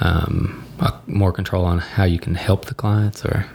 um, 0.00 0.64
more 1.06 1.32
control 1.32 1.64
on 1.64 1.78
how 1.78 2.04
you 2.04 2.18
can 2.18 2.34
help 2.34 2.66
the 2.66 2.74
clients, 2.74 3.24
or 3.24 3.46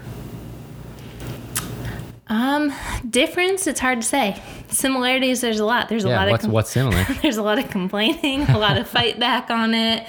Um, 2.28 2.74
difference, 3.10 3.68
it's 3.68 3.80
hard 3.80 4.02
to 4.02 4.08
say. 4.08 4.42
Similarities, 4.74 5.42
there's 5.42 5.60
a 5.60 5.66
lot. 5.66 5.90
There's 5.90 6.06
a 6.06 6.10
yeah, 6.10 6.18
lot 6.26 6.30
what's 6.32 6.44
of 6.44 6.48
com- 6.48 6.54
what's 6.54 6.70
similar? 6.72 7.04
there's 7.22 7.38
a 7.38 7.44
lot 7.44 7.60
of 7.60 7.70
complaining, 7.70 8.42
a 8.50 8.58
lot 8.58 8.78
of 8.78 8.88
fight 8.88 9.20
back 9.20 9.50
on 9.50 9.74
it, 9.74 10.08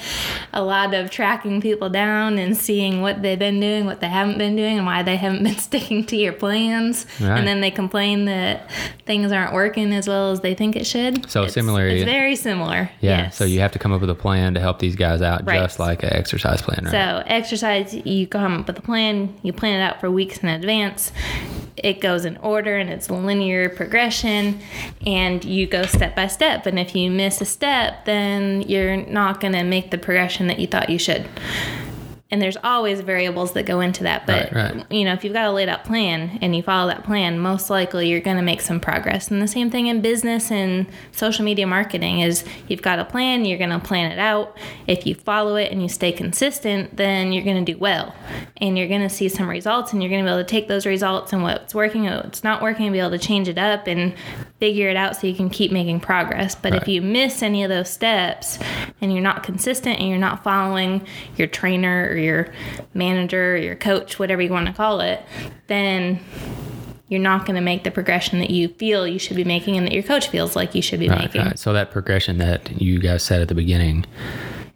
a 0.53 0.63
lot 0.63 0.95
of 0.95 1.11
tracking 1.11 1.61
people 1.61 1.89
down 1.91 2.39
and 2.39 2.57
seeing 2.57 3.03
what 3.03 3.23
they've 3.23 3.39
been 3.39 3.61
doing, 3.61 3.85
what 3.87 4.01
they 4.01 4.09
haven't 4.09 4.39
been 4.39 4.57
doing, 4.57 4.79
and 4.79 4.87
why 4.87 5.03
they 5.03 5.17
haven't 5.17 5.43
been 5.45 5.57
sticking 5.59 6.05
to 6.07 6.17
your 6.17 6.33
plans. 6.33 7.07
Right. 7.21 7.39
And 7.39 7.47
then 7.47 7.61
they 7.61 7.71
complain 7.71 8.25
that 8.25 8.71
things 9.07 9.33
aren't 9.33 9.53
working 9.53 9.93
as 9.93 10.09
well 10.09 10.31
as 10.33 10.41
they 10.41 10.55
think 10.55 10.77
it 10.77 10.87
should. 10.87 11.31
So 11.31 11.43
it's, 11.45 11.55
similar- 11.55 11.87
It's 11.87 12.05
very 12.05 12.37
similar. 12.37 12.91
Yeah. 13.01 13.25
yes. 13.25 13.37
So 13.37 13.45
you 13.45 13.61
have 13.61 13.73
to 13.73 13.79
come 13.79 13.93
up 13.93 14.01
with 14.01 14.11
a 14.11 14.15
plan 14.15 14.55
to 14.55 14.61
help 14.61 14.79
these 14.79 14.97
guys 14.97 15.21
out, 15.23 15.47
Right. 15.47 15.61
just 15.61 15.79
like 15.79 16.03
an 16.03 16.13
exercise 16.13 16.63
plan, 16.63 16.85
right? 16.85 16.91
So 16.91 17.23
exercise, 17.27 17.95
you 17.95 18.27
come 18.27 18.61
up 18.61 18.67
with 18.67 18.79
a 18.79 18.83
plan, 18.83 19.35
you 19.43 19.53
plan 19.53 19.81
it 19.81 19.83
out 19.83 20.01
for 20.01 20.11
weeks 20.11 20.39
in 20.39 20.49
advance. 20.49 21.13
It 21.77 22.01
goes 22.01 22.25
in 22.25 22.37
order 22.39 22.77
and 22.77 22.89
it's 22.89 23.11
linear 23.11 23.69
progression, 23.69 24.61
and 25.05 25.45
you 25.45 25.67
go 25.67 25.85
step 25.87 26.15
by 26.15 26.29
step. 26.29 26.67
And 26.67 26.79
if 26.79 26.95
you 26.95 27.11
miss 27.11 27.41
a 27.41 27.45
step, 27.45 28.05
then 28.05 28.63
you're 28.63 28.97
not 28.97 29.41
going 29.41 29.55
to 29.55 29.65
make 29.65 29.91
the 29.91 29.99
progression 29.99 30.47
that 30.47 30.59
you 30.59 30.67
thought 30.67 30.89
you 30.89 30.99
should. 30.99 31.27
And 32.31 32.41
there's 32.41 32.57
always 32.65 33.01
variables 33.01 33.53
that 33.53 33.65
go 33.65 33.81
into 33.81 34.03
that. 34.05 34.27
But, 34.27 34.53
Right, 34.53 34.75
right. 34.75 34.93
you 34.93 35.05
know, 35.05 35.13
if 35.13 35.23
you've 35.23 35.35
got 35.35 35.47
a 35.47 35.53
laid 35.53 35.69
out 35.69 35.85
plan 35.85 36.39
and 36.41 36.57
you 36.57 36.63
follow 36.63 36.89
that 36.89 37.05
plan, 37.05 37.39
most 37.39 37.71
likely 37.71 38.09
you're 38.09 38.21
going 38.21 38.39
to 38.39 38.43
make 38.43 38.61
some 38.61 38.81
progress. 38.81 39.31
And 39.31 39.41
the 39.43 39.47
same 39.47 39.71
thing 39.71 39.87
in 39.87 40.01
business 40.01 40.51
and 40.51 40.87
social 41.13 41.45
media 41.45 41.67
marketing 41.67 42.21
is 42.21 42.43
you've 42.67 42.83
got 42.83 42.99
a 42.99 43.05
plan, 43.05 43.45
you're 43.45 43.59
going 43.59 43.71
to 43.71 43.79
plan 43.79 44.11
it 44.11 44.19
out. 44.19 44.57
If 44.87 45.07
you 45.07 45.15
follow 45.15 45.57
it 45.57 45.71
and 45.71 45.83
you 45.83 45.89
stay 45.89 46.13
consistent, 46.13 46.97
then 46.97 47.33
you're 47.33 47.45
going 47.45 47.63
to 47.63 47.73
do 47.73 47.79
well. 47.79 48.15
And 48.57 48.77
you're 48.79 48.89
going 48.89 49.03
to 49.03 49.11
see 49.11 49.29
some 49.29 49.49
results 49.49 49.93
and 49.93 50.03
you're 50.03 50.11
going 50.11 50.25
to 50.25 50.29
be 50.29 50.33
able 50.33 50.43
to 50.43 50.51
take 50.51 50.67
those 50.67 50.87
results 50.87 51.33
and 51.33 51.43
what's 51.43 51.75
working 51.75 52.07
and 52.07 52.25
what's 52.25 52.43
not 52.43 52.63
working 52.63 52.87
and 52.87 52.93
be 52.93 53.01
able 53.01 53.11
to 53.11 53.19
change 53.19 53.49
it 53.49 53.59
up 53.59 53.87
and 53.87 54.15
figure 54.59 54.89
it 54.89 54.97
out 54.97 55.15
so 55.15 55.27
you 55.27 55.35
can 55.35 55.51
keep 55.51 55.71
making 55.71 56.01
progress. 56.01 56.55
But 56.55 56.75
if 56.75 56.89
you 56.89 57.03
miss 57.03 57.43
any 57.43 57.63
of 57.65 57.69
those 57.69 57.91
steps 57.91 58.59
and 59.01 59.13
you're 59.13 59.23
not 59.23 59.43
consistent 59.43 60.01
and 60.01 60.09
you're 60.09 60.19
not 60.19 60.43
following 60.43 61.07
your 61.37 61.49
trainer 61.49 62.14
or 62.15 62.19
your 62.19 62.53
manager 62.95 63.55
or 63.55 63.57
your 63.59 63.75
coach, 63.77 64.19
whatever 64.19 64.41
you 64.41 64.51
want 64.51 64.67
to 64.67 64.73
call 64.73 65.01
it, 65.01 65.23
then 65.67 66.21
you're 67.09 67.21
not 67.21 67.45
going 67.45 67.57
to 67.57 67.61
make 67.61 67.85
the 67.85 67.91
progression 67.91 68.39
that 68.39 68.51
you 68.51 68.69
feel 68.69 69.07
you 69.07 69.19
should 69.19 69.37
be 69.37 69.45
making 69.45 69.77
and 69.77 69.87
that 69.87 69.93
your 69.93 70.03
coach 70.03 70.29
feels 70.29 70.57
like 70.57 70.75
you 70.75 70.81
should 70.83 70.99
be 71.01 71.09
Right, 71.09 71.21
making. 71.21 71.43
right. 71.43 71.59
So 71.59 71.73
that 71.75 71.91
progression 71.91 72.39
that 72.39 72.81
you 72.81 72.99
guys 72.99 73.23
said 73.23 73.43
at 73.43 73.49
the 73.49 73.55
beginning, 73.55 74.07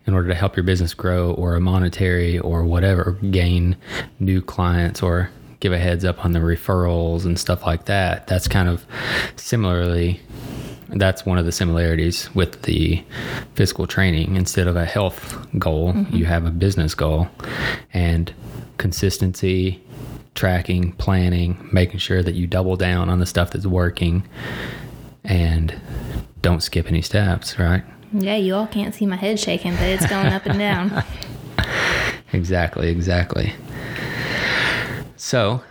in 0.06 0.12
order 0.14 0.28
to 0.28 0.34
help 0.34 0.54
your 0.56 0.64
business 0.64 0.92
grow 0.94 1.32
or 1.32 1.54
a 1.54 1.60
monetary 1.60 2.38
or 2.38 2.64
whatever, 2.64 3.12
gain 3.30 3.76
new 4.20 4.40
clients 4.42 5.02
or 5.02 5.30
give 5.60 5.72
a 5.72 5.78
heads 5.78 6.04
up 6.04 6.24
on 6.24 6.32
the 6.32 6.38
referrals 6.38 7.24
and 7.24 7.38
stuff 7.38 7.64
like 7.66 7.86
that, 7.86 8.26
that's 8.26 8.46
kind 8.46 8.68
of 8.68 8.86
similarly 9.36 10.20
that's 10.90 11.26
one 11.26 11.38
of 11.38 11.44
the 11.44 11.52
similarities 11.52 12.32
with 12.34 12.62
the 12.62 13.02
physical 13.54 13.86
training. 13.86 14.36
Instead 14.36 14.66
of 14.66 14.76
a 14.76 14.84
health 14.84 15.36
goal, 15.58 15.92
mm-hmm. 15.92 16.14
you 16.14 16.24
have 16.24 16.46
a 16.46 16.50
business 16.50 16.94
goal 16.94 17.28
and 17.92 18.32
consistency, 18.78 19.82
tracking, 20.34 20.92
planning, 20.92 21.68
making 21.72 21.98
sure 21.98 22.22
that 22.22 22.34
you 22.34 22.46
double 22.46 22.76
down 22.76 23.08
on 23.08 23.18
the 23.18 23.26
stuff 23.26 23.50
that's 23.50 23.66
working 23.66 24.26
and 25.24 25.78
don't 26.40 26.62
skip 26.62 26.86
any 26.88 27.02
steps, 27.02 27.58
right? 27.58 27.82
Yeah, 28.12 28.36
you 28.36 28.54
all 28.54 28.66
can't 28.66 28.94
see 28.94 29.04
my 29.04 29.16
head 29.16 29.38
shaking, 29.38 29.72
but 29.72 29.82
it's 29.82 30.06
going 30.06 30.28
up 30.28 30.46
and 30.46 30.58
down. 30.58 31.04
Exactly, 32.32 32.90
exactly. 32.90 33.54
So, 35.28 35.62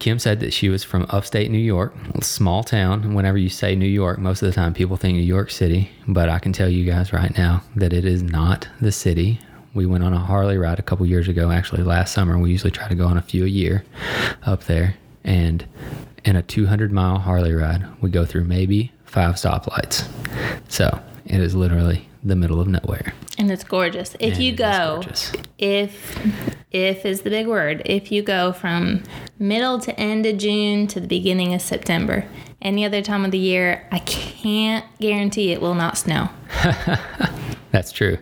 Kim 0.00 0.18
said 0.18 0.40
that 0.40 0.52
she 0.52 0.68
was 0.68 0.82
from 0.82 1.06
upstate 1.10 1.48
New 1.48 1.58
York, 1.58 1.94
small 2.22 2.64
town. 2.64 3.14
Whenever 3.14 3.38
you 3.38 3.48
say 3.48 3.76
New 3.76 3.86
York, 3.86 4.18
most 4.18 4.42
of 4.42 4.46
the 4.46 4.52
time 4.52 4.74
people 4.74 4.96
think 4.96 5.14
New 5.14 5.22
York 5.22 5.52
City, 5.52 5.92
but 6.08 6.28
I 6.28 6.40
can 6.40 6.52
tell 6.52 6.68
you 6.68 6.84
guys 6.84 7.12
right 7.12 7.30
now 7.38 7.62
that 7.76 7.92
it 7.92 8.04
is 8.04 8.20
not 8.20 8.66
the 8.80 8.90
city. 8.90 9.38
We 9.74 9.86
went 9.86 10.02
on 10.02 10.12
a 10.12 10.18
Harley 10.18 10.58
ride 10.58 10.80
a 10.80 10.82
couple 10.82 11.06
years 11.06 11.28
ago, 11.28 11.52
actually 11.52 11.84
last 11.84 12.14
summer. 12.14 12.36
We 12.36 12.50
usually 12.50 12.72
try 12.72 12.88
to 12.88 12.96
go 12.96 13.06
on 13.06 13.16
a 13.16 13.22
few 13.22 13.44
a 13.44 13.48
year 13.48 13.84
up 14.42 14.64
there. 14.64 14.96
And 15.22 15.64
in 16.24 16.34
a 16.34 16.42
200 16.42 16.90
mile 16.90 17.20
Harley 17.20 17.54
ride, 17.54 17.86
we 18.00 18.10
go 18.10 18.24
through 18.24 18.46
maybe 18.46 18.90
five 19.04 19.36
stoplights. 19.36 20.04
So, 20.68 21.00
it 21.26 21.38
is 21.38 21.54
literally 21.54 22.08
the 22.28 22.36
middle 22.36 22.60
of 22.60 22.68
nowhere. 22.68 23.14
And 23.38 23.50
it's 23.50 23.64
gorgeous. 23.64 24.14
If 24.18 24.34
And 24.34 24.42
you 24.42 24.52
go, 24.56 25.02
if 25.58 26.18
if 26.70 27.06
is 27.06 27.22
the 27.22 27.30
big 27.30 27.46
word, 27.46 27.82
if 27.84 28.10
you 28.12 28.22
go 28.22 28.52
from 28.52 29.02
middle 29.38 29.78
to 29.80 29.98
end 29.98 30.26
of 30.26 30.36
June 30.38 30.86
to 30.88 31.00
the 31.00 31.06
beginning 31.06 31.54
of 31.54 31.62
September, 31.62 32.24
any 32.60 32.84
other 32.84 33.00
time 33.02 33.24
of 33.24 33.30
the 33.30 33.38
year, 33.38 33.86
I 33.92 34.00
can't 34.00 34.84
guarantee 34.98 35.52
it 35.52 35.60
will 35.60 35.74
not 35.74 35.96
snow. 35.96 36.28
That's 37.70 37.92
true. 37.92 38.18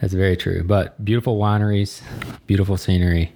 That's 0.00 0.12
very 0.14 0.36
true. 0.36 0.62
But 0.62 1.02
beautiful 1.04 1.38
wineries, 1.38 2.02
beautiful 2.46 2.76
scenery. 2.76 3.32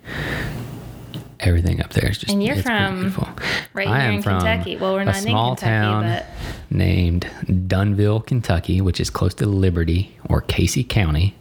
Everything 1.40 1.82
up 1.82 1.90
there 1.92 2.08
is 2.10 2.18
just 2.18 2.32
And 2.32 2.42
you're 2.42 2.56
from 2.56 3.00
beautiful. 3.00 3.28
right 3.74 3.88
I 3.88 4.00
here 4.00 4.08
am 4.10 4.14
in 4.16 4.22
from 4.22 4.40
Kentucky. 4.40 4.76
Well, 4.76 4.94
we're 4.94 5.00
a 5.00 5.04
not 5.06 5.16
in 5.16 5.24
Kentucky, 5.24 5.60
town 5.60 6.04
but 6.04 6.26
named 6.74 7.30
Dunnville, 7.44 8.26
Kentucky, 8.26 8.80
which 8.80 9.00
is 9.00 9.08
close 9.08 9.34
to 9.34 9.46
Liberty 9.46 10.18
or 10.28 10.40
Casey 10.40 10.84
County. 10.84 11.34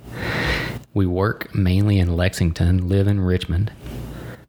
We 0.93 1.05
work 1.05 1.53
mainly 1.55 1.99
in 1.99 2.15
Lexington, 2.15 2.87
live 2.87 3.07
in 3.07 3.19
Richmond. 3.19 3.71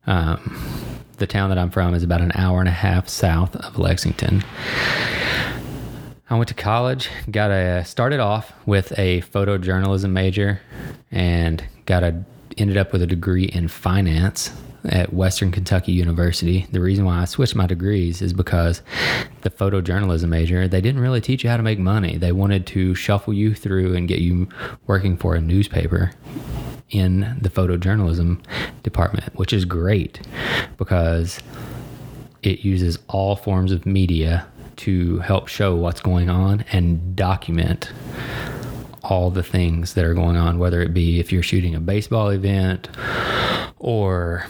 Um, 0.07 1.01
the 1.17 1.27
town 1.27 1.49
that 1.49 1.59
I'm 1.59 1.71
from 1.71 1.95
is 1.95 2.03
about 2.03 2.21
an 2.21 2.33
hour 2.35 2.61
and 2.61 2.69
a 2.69 2.73
half 2.73 3.09
south 3.09 3.57
of 3.57 3.79
Lexington. 3.79 4.45
I 6.29 6.37
went 6.37 6.49
to 6.49 6.55
college, 6.55 7.09
got 7.31 7.51
a 7.51 7.85
started 7.85 8.21
off 8.21 8.53
with 8.67 8.99
a 8.99 9.23
photojournalism 9.23 10.11
major 10.11 10.61
and 11.11 11.65
got 11.87 12.03
a 12.03 12.25
ended 12.57 12.77
up 12.77 12.93
with 12.93 13.03
a 13.03 13.07
degree 13.07 13.45
in 13.45 13.69
finance 13.69 14.51
at 14.87 15.13
Western 15.13 15.51
Kentucky 15.51 15.93
University. 15.93 16.67
The 16.71 16.81
reason 16.81 17.05
why 17.05 17.21
I 17.21 17.25
switched 17.25 17.55
my 17.55 17.67
degrees 17.67 18.21
is 18.21 18.33
because 18.33 18.83
the 19.43 19.51
photojournalism 19.51 20.29
major, 20.29 20.69
they 20.69 20.81
didn't 20.81 21.01
really 21.01 21.21
teach 21.21 21.45
you 21.45 21.51
how 21.51 21.57
to 21.57 21.63
make 21.63 21.79
money. 21.79 22.17
They 22.17 22.33
wanted 22.33 22.67
to 22.69 22.95
shuffle 22.95 23.33
you 23.33 23.55
through 23.55 23.95
and 23.95 24.09
get 24.09 24.19
you 24.19 24.49
working 24.87 25.17
for 25.17 25.35
a 25.35 25.41
newspaper 25.41 26.13
in 26.91 27.39
the 27.41 27.49
photojournalism 27.49 28.45
department, 28.83 29.35
which 29.37 29.53
is 29.53 29.65
great 29.65 30.21
because 30.77 31.41
it 32.43 32.61
uses 32.61 32.99
all 33.09 33.37
forms 33.37 33.73
of 33.73 33.87
media 33.87 34.47
to 34.77 35.19
help 35.21 35.49
show 35.49 35.75
what's 35.75 36.01
going 36.01 36.29
on 36.29 36.65
and 36.73 37.17
document 37.17 37.91
all 39.03 39.31
the 39.31 39.43
things 39.43 39.95
that 39.95 40.05
are 40.05 40.15
going 40.15 40.37
on, 40.37 40.59
whether 40.59 40.81
it 40.83 40.93
be 40.93 41.21
if 41.21 41.33
you're 41.33 41.43
shooting 41.43 41.75
a 41.75 41.81
baseball 41.81 42.31
event 42.31 42.89
or 43.79 44.47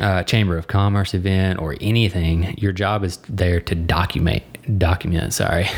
a 0.00 0.24
chamber 0.24 0.56
of 0.56 0.66
commerce 0.66 1.14
event 1.14 1.60
or 1.60 1.76
anything, 1.80 2.54
your 2.58 2.72
job 2.72 3.04
is 3.04 3.18
there 3.28 3.60
to 3.60 3.74
document, 3.74 4.42
document, 4.78 5.32
sorry, 5.34 5.68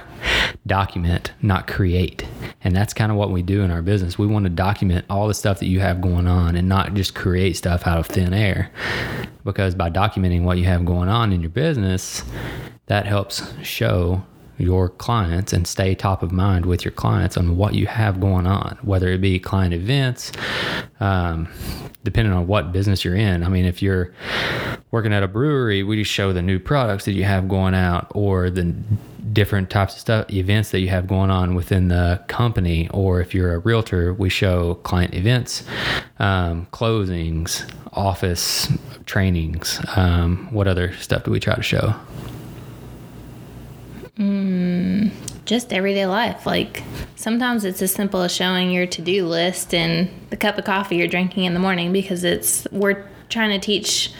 document, 0.66 1.32
not 1.42 1.66
create. 1.66 2.26
And 2.62 2.74
that's 2.74 2.94
kind 2.94 3.12
of 3.12 3.18
what 3.18 3.30
we 3.30 3.42
do 3.42 3.62
in 3.62 3.70
our 3.70 3.82
business. 3.82 4.18
We 4.18 4.26
want 4.26 4.44
to 4.44 4.50
document 4.50 5.04
all 5.10 5.28
the 5.28 5.34
stuff 5.34 5.60
that 5.60 5.66
you 5.66 5.80
have 5.80 6.00
going 6.00 6.26
on 6.26 6.56
and 6.56 6.68
not 6.68 6.94
just 6.94 7.14
create 7.14 7.56
stuff 7.56 7.86
out 7.86 7.98
of 7.98 8.06
thin 8.06 8.32
air. 8.32 8.70
Because 9.44 9.74
by 9.74 9.90
documenting 9.90 10.42
what 10.42 10.58
you 10.58 10.64
have 10.64 10.84
going 10.84 11.08
on 11.08 11.32
in 11.32 11.40
your 11.40 11.50
business, 11.50 12.24
that 12.86 13.06
helps 13.06 13.42
show 13.62 14.24
your 14.58 14.88
clients 14.88 15.52
and 15.52 15.66
stay 15.66 15.94
top 15.94 16.22
of 16.22 16.32
mind 16.32 16.66
with 16.66 16.84
your 16.84 16.92
clients 16.92 17.36
on 17.36 17.56
what 17.56 17.74
you 17.74 17.86
have 17.86 18.20
going 18.20 18.46
on, 18.46 18.78
whether 18.82 19.08
it 19.08 19.20
be 19.20 19.38
client 19.38 19.74
events, 19.74 20.32
um, 21.00 21.48
depending 22.04 22.32
on 22.32 22.46
what 22.46 22.72
business 22.72 23.04
you're 23.04 23.16
in. 23.16 23.42
I 23.42 23.48
mean, 23.48 23.64
if 23.64 23.82
you're 23.82 24.12
working 24.90 25.12
at 25.12 25.22
a 25.22 25.28
brewery, 25.28 25.82
we 25.82 25.96
just 25.96 26.10
show 26.10 26.32
the 26.32 26.42
new 26.42 26.58
products 26.58 27.04
that 27.04 27.12
you 27.12 27.24
have 27.24 27.48
going 27.48 27.74
out 27.74 28.06
or 28.14 28.50
the 28.50 28.74
different 29.32 29.68
types 29.68 29.94
of 29.94 30.00
stuff, 30.00 30.32
events 30.32 30.70
that 30.70 30.80
you 30.80 30.88
have 30.88 31.06
going 31.06 31.30
on 31.30 31.54
within 31.54 31.88
the 31.88 32.22
company. 32.26 32.88
Or 32.90 33.20
if 33.20 33.34
you're 33.34 33.54
a 33.54 33.58
realtor, 33.58 34.14
we 34.14 34.30
show 34.30 34.76
client 34.76 35.14
events, 35.14 35.62
um, 36.18 36.66
closings, 36.72 37.70
office 37.92 38.72
trainings. 39.04 39.80
Um, 39.96 40.48
what 40.52 40.66
other 40.66 40.94
stuff 40.94 41.24
do 41.24 41.30
we 41.30 41.40
try 41.40 41.54
to 41.54 41.62
show? 41.62 41.94
Mm, 44.18 45.10
just 45.44 45.72
everyday 45.72 46.06
life. 46.06 46.46
Like 46.46 46.82
sometimes 47.16 47.64
it's 47.64 47.82
as 47.82 47.92
simple 47.92 48.22
as 48.22 48.32
showing 48.32 48.70
your 48.70 48.86
to 48.86 49.02
do 49.02 49.26
list 49.26 49.74
and 49.74 50.08
the 50.30 50.36
cup 50.36 50.56
of 50.56 50.64
coffee 50.64 50.96
you're 50.96 51.08
drinking 51.08 51.44
in 51.44 51.52
the 51.52 51.60
morning 51.60 51.92
because 51.92 52.24
it's 52.24 52.66
we're 52.72 53.06
trying 53.28 53.50
to 53.50 53.64
teach 53.64 54.12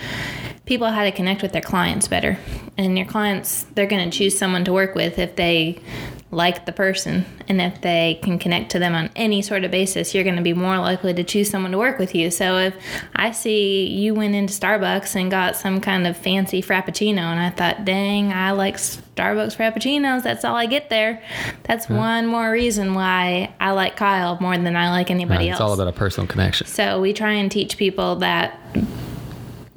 people 0.67 0.87
how 0.89 1.03
to 1.03 1.11
connect 1.11 1.41
with 1.41 1.53
their 1.53 1.61
clients 1.61 2.07
better. 2.07 2.37
And 2.77 2.97
your 2.97 3.07
clients, 3.07 3.63
they're 3.73 3.87
going 3.87 4.09
to 4.09 4.15
choose 4.15 4.37
someone 4.37 4.63
to 4.65 4.73
work 4.73 4.93
with 4.93 5.17
if 5.17 5.35
they 5.35 5.79
like 6.29 6.65
the 6.65 6.73
person. 6.73 7.25
And 7.47 7.61
if 7.61 7.79
they 7.81 8.19
can 8.21 8.37
connect 8.37 8.71
to 8.71 8.79
them 8.79 8.93
on 8.93 9.09
any 9.15 9.41
sort 9.41 9.63
of 9.63 9.71
basis 9.71 10.13
you're 10.13 10.25
going 10.25 10.35
to 10.35 10.41
be 10.41 10.51
more 10.53 10.77
likely 10.77 11.13
to 11.13 11.23
choose 11.23 11.49
someone 11.49 11.71
to 11.71 11.77
work 11.77 11.97
with 11.99 12.13
you. 12.13 12.29
So 12.31 12.57
if 12.57 12.75
i 13.15 13.31
see 13.31 13.87
you 13.87 14.13
went 14.13 14.35
into 14.35 14.53
starbucks 14.53 15.15
and 15.15 15.31
got 15.31 15.55
some 15.55 15.79
kind 15.79 16.05
of 16.05 16.17
fancy 16.17 16.61
frappuccino 16.61 17.19
and 17.19 17.39
i 17.39 17.49
thought 17.49 17.85
dang 17.85 18.33
i 18.33 18.51
like 18.51 18.75
starbucks 18.75 19.55
frappuccinos. 19.55 20.23
That's 20.23 20.43
all 20.43 20.55
i 20.57 20.65
get 20.65 20.89
there. 20.89 21.23
That's 21.63 21.87
one 21.87 22.27
more 22.27 22.51
reason 22.51 22.93
why 22.93 23.53
i 23.61 23.71
like 23.71 23.95
kyle 23.95 24.37
more 24.41 24.57
than 24.57 24.75
i 24.75 24.89
like 24.91 25.09
anybody 25.09 25.45
Right, 25.45 25.51
else 25.51 25.59
it's 25.59 25.61
all 25.61 25.73
about 25.73 25.87
a 25.87 25.93
personal 25.93 26.27
connection. 26.27 26.67
so 26.67 26.99
we 26.99 27.13
try 27.13 27.31
and 27.31 27.49
teach 27.49 27.77
people 27.77 28.17
that 28.17 28.59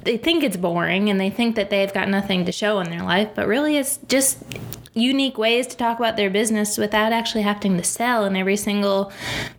they 0.04 0.16
think 0.16 0.42
it's 0.42 0.57
boring 0.57 1.09
and 1.09 1.21
they 1.21 1.30
think 1.30 1.57
that 1.57 1.71
they've 1.71 1.92
got 1.92 2.09
nothing 2.09 2.45
to 2.47 2.52
show 2.52 2.80
in 2.80 2.90
their 2.90 3.02
life, 3.02 3.30
but 3.35 3.47
really 3.47 3.76
it's 3.76 3.99
just 4.09 4.38
unique 4.92 5.38
ways 5.38 5.69
to 5.69 5.76
talk 5.76 5.99
about 5.99 6.16
their 6.16 6.30
business 6.30 6.76
without 6.76 7.12
actually 7.12 7.42
having 7.42 7.76
to 7.76 7.85
sell 7.85 8.25
in 8.25 8.35
every 8.35 8.57
single 8.57 9.12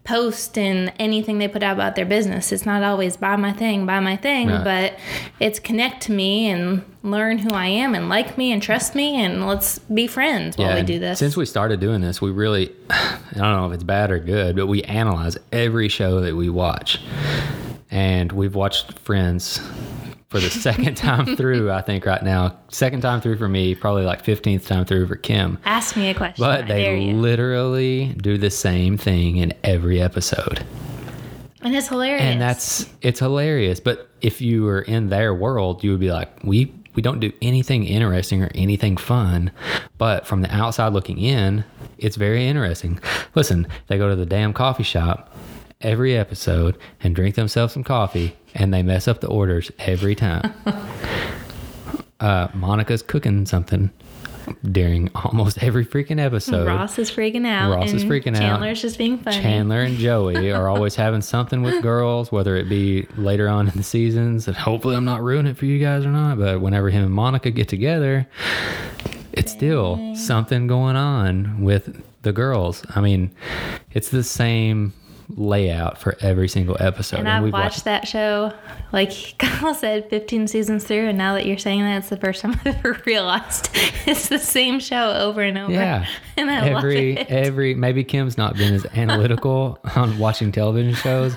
post 0.04 0.58
and 0.58 0.92
anything 1.00 1.38
they 1.38 1.48
put 1.48 1.64
out 1.64 1.74
about 1.74 1.96
their 1.96 2.06
business. 2.06 2.52
It's 2.52 2.66
not 2.66 2.84
always 2.84 3.16
buy 3.16 3.38
my 3.38 3.54
thing, 3.54 3.86
buy 3.86 4.02
my 4.02 4.18
thing, 4.18 4.50
but 4.50 4.98
it's 5.40 5.60
connect 5.60 6.04
to 6.04 6.12
me 6.12 6.48
and 6.48 6.84
learn 7.04 7.38
who 7.38 7.50
I 7.52 7.68
am 7.68 7.96
and 7.96 8.10
like 8.10 8.38
me 8.38 8.52
and 8.52 8.62
trust 8.62 8.94
me 8.94 9.22
and 9.22 9.48
let's 9.48 9.80
be 9.80 10.06
friends 10.06 10.58
while 10.58 10.76
we 10.76 10.84
do 10.84 11.00
this. 11.00 11.20
Since 11.20 11.38
we 11.38 11.46
started 11.46 11.80
doing 11.80 12.02
this, 12.02 12.22
we 12.22 12.32
really, 12.32 12.76
I 12.90 13.20
don't 13.34 13.54
know 13.54 13.68
if 13.68 13.74
it's 13.74 13.84
bad 13.84 14.12
or 14.12 14.20
good, 14.20 14.56
but 14.58 14.68
we 14.68 14.84
analyze 14.84 15.38
every 15.52 15.88
show 15.88 16.20
that 16.22 16.36
we 16.36 16.50
watch. 16.50 17.00
And 17.90 18.32
we've 18.32 18.56
watched 18.56 18.98
Friends 19.00 19.60
for 20.32 20.40
the 20.40 20.50
second 20.50 20.96
time 20.96 21.36
through, 21.36 21.70
I 21.70 21.82
think, 21.82 22.06
right 22.06 22.24
now. 22.24 22.58
Second 22.70 23.02
time 23.02 23.20
through 23.20 23.38
for 23.38 23.50
me, 23.50 23.76
probably 23.76 24.04
like 24.06 24.24
15th 24.24 24.66
time 24.66 24.86
through 24.86 25.06
for 25.08 25.18
Kim. 25.18 25.60
Ask 25.66 25.98
me 25.98 26.10
a 26.10 26.14
question. 26.16 26.42
But 26.42 26.68
they 26.68 27.12
literally 27.14 28.16
do 28.22 28.38
the 28.38 28.50
same 28.50 28.98
thing 28.98 29.36
in 29.38 29.54
every 29.66 30.02
episode. 30.02 30.64
and 31.62 31.76
it's 31.76 31.90
hilarious. 31.90 32.22
And 32.24 32.42
that's 32.42 32.90
it's 33.02 33.20
hilarious. 33.20 33.82
But 33.82 34.10
if 34.22 34.40
you 34.42 34.64
were 34.64 34.82
in 34.82 35.10
their 35.10 35.36
world, 35.36 35.84
you 35.84 35.92
would 35.92 36.00
be 36.00 36.12
like, 36.14 36.30
we 36.44 36.74
we 36.96 37.02
don't 37.02 37.20
do 37.20 37.32
anything 37.42 37.84
interesting 37.84 38.42
or 38.42 38.50
anything 38.56 38.96
fun. 38.96 39.52
But 39.98 40.26
from 40.26 40.42
the 40.44 40.54
outside 40.56 40.94
looking 40.94 41.18
in, 41.18 41.66
it's 41.98 42.16
very 42.16 42.48
interesting. 42.48 43.00
Listen, 43.36 43.68
they 43.88 43.98
go 43.98 44.10
to 44.10 44.16
the 44.16 44.26
damn 44.26 44.54
coffee 44.54 44.84
shop 44.84 45.36
every 45.82 46.16
episode 46.16 46.78
and 47.02 47.16
drink 47.16 47.36
themselves 47.36 47.74
some 47.74 47.84
coffee 47.84 48.36
and 48.54 48.74
they 48.74 48.84
mess 48.84 49.08
up 49.08 49.22
the 49.22 49.28
orders 49.28 49.72
every 49.80 50.16
time. 50.16 50.54
uh, 52.20 52.48
Monica's 52.54 53.02
cooking 53.02 53.46
something 53.46 53.92
during 54.72 55.10
almost 55.16 55.62
every 55.62 55.86
freaking 55.86 56.20
episode. 56.20 56.68
Ross 56.68 56.98
is 57.00 57.12
freaking 57.12 57.46
out. 57.46 57.72
Ross 57.72 57.94
is 57.94 58.04
freaking 58.04 58.36
out. 58.36 58.40
Chandler's 58.40 58.82
just 58.82 58.98
being 58.98 59.18
funny. 59.18 59.42
Chandler 59.42 59.82
and 59.82 59.98
Joey 59.98 60.52
are 60.54 60.68
always 60.68 60.96
having 60.96 61.22
something 61.22 61.62
with 61.62 61.82
girls, 61.82 62.32
whether 62.32 62.56
it 62.56 62.70
be 62.70 63.08
later 63.18 63.48
on 63.48 63.68
in 63.68 63.76
the 63.76 63.84
seasons. 63.84 64.48
And 64.48 64.58
hopefully, 64.58 64.96
I'm 64.96 65.06
not 65.06 65.22
ruining 65.22 65.52
it 65.52 65.58
for 65.58 65.66
you 65.66 65.80
guys 65.80 66.06
or 66.06 66.12
not. 66.12 66.40
But 66.40 66.62
whenever 66.62 66.90
him 66.90 67.04
and 67.04 67.14
Monica 67.14 67.52
get 67.52 67.68
together, 67.70 68.28
it's 69.32 69.52
still 69.52 70.16
something 70.16 70.68
going 70.68 70.96
on 70.96 71.62
with 71.62 72.02
the 72.24 72.34
girls. 72.34 72.84
I 72.96 73.02
mean, 73.02 73.32
it's 73.92 74.10
the 74.10 74.24
same 74.24 74.94
layout 75.38 75.98
for 75.98 76.18
every 76.22 76.48
single 76.48 76.78
episode. 76.80 77.20
and 77.20 77.30
I've 77.30 77.44
we've 77.44 77.54
watched, 77.54 77.84
that 77.86 78.08
show, 78.08 78.54
like 78.92 79.12
Kyle 79.40 79.74
said, 79.74 80.10
15 80.10 80.48
seasons 80.48 80.84
through. 80.84 81.08
And 81.10 81.18
now 81.18 81.34
that 81.34 81.46
you're 81.46 81.58
saying 81.58 81.82
that, 81.82 81.98
it's 82.00 82.10
the 82.10 82.18
first 82.18 82.42
time 82.44 82.60
I've 82.66 82.78
ever 82.78 83.02
realized 83.06 83.70
it's 84.06 84.30
the 84.30 84.40
same 84.40 84.80
show 84.80 85.12
over 85.14 85.42
and 85.42 85.58
over. 85.58 85.72
Yeah. 85.72 86.06
And 86.38 86.50
I 86.50 86.70
every 86.70 87.16
love 87.16 87.28
it. 87.28 87.30
every 87.32 87.74
maybe 87.76 88.04
Kim's 88.04 88.38
not 88.38 88.56
been 88.56 88.74
as 88.74 88.86
analytical 88.94 89.80
on 89.96 90.18
watching 90.18 90.52
television 90.52 90.94
shows, 90.96 91.36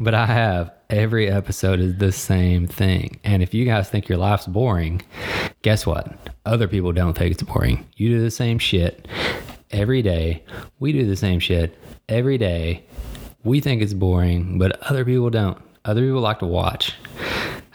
but 0.00 0.14
I 0.14 0.26
have. 0.26 0.72
Every 0.90 1.30
episode 1.30 1.80
is 1.80 1.96
the 1.96 2.12
same 2.12 2.66
thing. 2.66 3.18
And 3.24 3.42
if 3.42 3.54
you 3.54 3.64
guys 3.64 3.88
think 3.88 4.10
your 4.10 4.18
life's 4.18 4.46
boring, 4.46 5.00
guess 5.62 5.86
what? 5.86 6.14
Other 6.44 6.68
people 6.68 6.92
don't 6.92 7.16
think 7.16 7.32
it's 7.32 7.42
boring. 7.42 7.86
You 7.96 8.10
do 8.10 8.20
the 8.20 8.30
same 8.30 8.58
shit 8.58 9.08
every 9.70 10.02
day. 10.02 10.44
We 10.80 10.92
do 10.92 11.06
the 11.06 11.16
same 11.16 11.40
shit 11.40 11.78
every 12.10 12.36
day. 12.36 12.84
We 13.44 13.60
think 13.60 13.82
it's 13.82 13.94
boring, 13.94 14.58
but 14.58 14.80
other 14.82 15.04
people 15.04 15.30
don't. 15.30 15.58
Other 15.84 16.02
people 16.02 16.20
like 16.20 16.38
to 16.40 16.46
watch. 16.46 16.94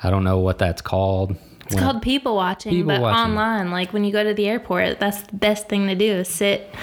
I 0.01 0.09
don't 0.09 0.23
know 0.23 0.39
what 0.39 0.59
that's 0.59 0.81
called. 0.81 1.35
It's 1.65 1.75
called 1.75 2.01
people 2.01 2.35
watching, 2.35 2.71
People 2.71 2.87
but 2.93 3.01
watching. 3.01 3.31
online. 3.31 3.71
Like 3.71 3.91
when 3.91 4.05
you 4.05 4.13
go 4.13 4.23
to 4.23 4.33
the 4.33 4.47
airport, 4.47 4.99
that's 5.01 5.21
the 5.23 5.35
best 5.35 5.67
thing 5.67 5.87
to 5.87 5.95
do 5.95 6.05
is 6.05 6.29
sit 6.29 6.73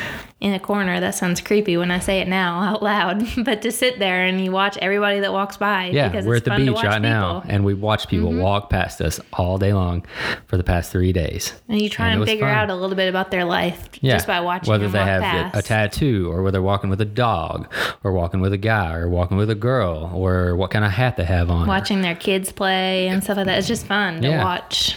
in 0.45 0.53
a 0.53 0.61
corner. 0.61 1.01
That 1.01 1.15
sounds 1.15 1.41
creepy 1.41 1.77
when 1.79 1.91
I 1.91 1.99
say 2.01 2.21
it 2.21 2.29
now 2.29 2.61
out 2.63 2.83
loud, 2.83 3.25
but 3.45 3.63
to 3.63 3.73
sit 3.73 3.99
there 3.99 4.25
and 4.25 4.45
you 4.45 4.53
watch 4.53 4.77
everybody 4.83 5.21
that 5.21 5.33
walks 5.33 5.57
by. 5.57 5.87
Yeah, 5.87 6.09
because 6.09 6.27
we're 6.27 6.37
it's 6.37 6.47
at 6.47 6.59
the 6.59 6.67
beach 6.67 6.83
right 6.85 7.01
now, 7.01 7.29
people. 7.29 7.41
Mm-hmm. 7.41 7.51
and 7.51 7.65
we 7.65 7.73
watch 7.75 8.09
people 8.09 8.31
walk 8.33 8.69
past 8.69 9.01
us 9.01 9.19
all 9.33 9.57
day 9.57 9.73
long 9.73 10.05
for 10.47 10.57
the 10.59 10.63
past 10.65 10.93
three 10.93 11.13
days. 11.13 11.55
And 11.69 11.81
you 11.81 11.89
try 11.89 12.09
And 12.11 12.21
and, 12.21 12.29
figure 12.29 12.45
fun. 12.47 12.55
out 12.55 12.69
a 12.71 12.75
little 12.75 12.95
bit 12.97 13.09
about 13.09 13.31
their 13.31 13.45
life 13.47 13.89
Yeah, 14.03 14.13
just 14.17 14.27
by 14.27 14.41
watching 14.41 14.71
whether 14.71 14.89
they 14.89 14.99
have 14.99 15.23
past. 15.23 15.57
a 15.57 15.63
tattoo, 15.63 16.31
or 16.31 16.43
whether 16.43 16.53
they're 16.53 16.63
walking 16.63 16.91
with 16.91 17.01
a 17.01 17.05
dog, 17.07 17.73
or 18.05 18.13
walking 18.13 18.41
with 18.41 18.53
a 18.53 18.59
guy, 18.59 18.95
or 18.95 19.09
walking 19.09 19.39
with 19.39 19.49
a 19.49 19.55
girl, 19.55 20.11
or 20.15 20.55
what 20.57 20.71
kind 20.71 20.85
of 20.85 20.91
hat 20.91 21.17
they 21.17 21.25
have 21.25 21.51
on. 21.51 21.67
watching 21.67 22.03
their 22.03 22.15
kids 22.15 22.53
play 22.53 23.09
and 23.09 23.25
stuff 23.25 23.39
like 23.39 23.47
that. 23.47 23.59
It's 23.59 23.67
just 23.67 23.87
fun 23.87 24.21
to 24.21 24.29
Yeah. 24.29 24.45
watch 24.45 24.97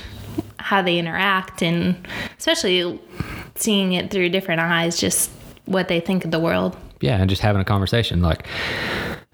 how 0.59 0.81
they 0.81 0.97
interact 0.99 1.61
and 1.61 1.95
especially 2.37 2.99
seeing 3.55 3.93
it 3.93 4.11
through 4.11 4.27
different 4.29 4.59
eyes, 4.59 4.99
just 4.99 5.31
what 5.67 5.87
they 5.87 5.99
think 5.99 6.25
of 6.25 6.31
the 6.31 6.39
world. 6.39 6.75
yeah, 7.01 7.17
and 7.17 7.29
just 7.29 7.41
having 7.41 7.61
a 7.61 7.65
conversation. 7.65 8.21
Like, 8.21 8.45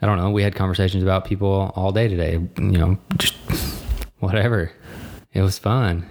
I 0.02 0.06
don't 0.06 0.18
know, 0.18 0.30
we 0.32 0.44
had 0.44 0.56
conversations 0.56 1.02
about 1.04 1.24
people 1.26 1.72
all 1.76 1.92
day 1.92 2.08
today. 2.08 2.34
You 2.58 2.78
know, 2.78 2.98
just 3.18 3.36
whatever. 4.20 4.72
It 5.34 5.42
was 5.42 5.58
fun. 5.58 6.08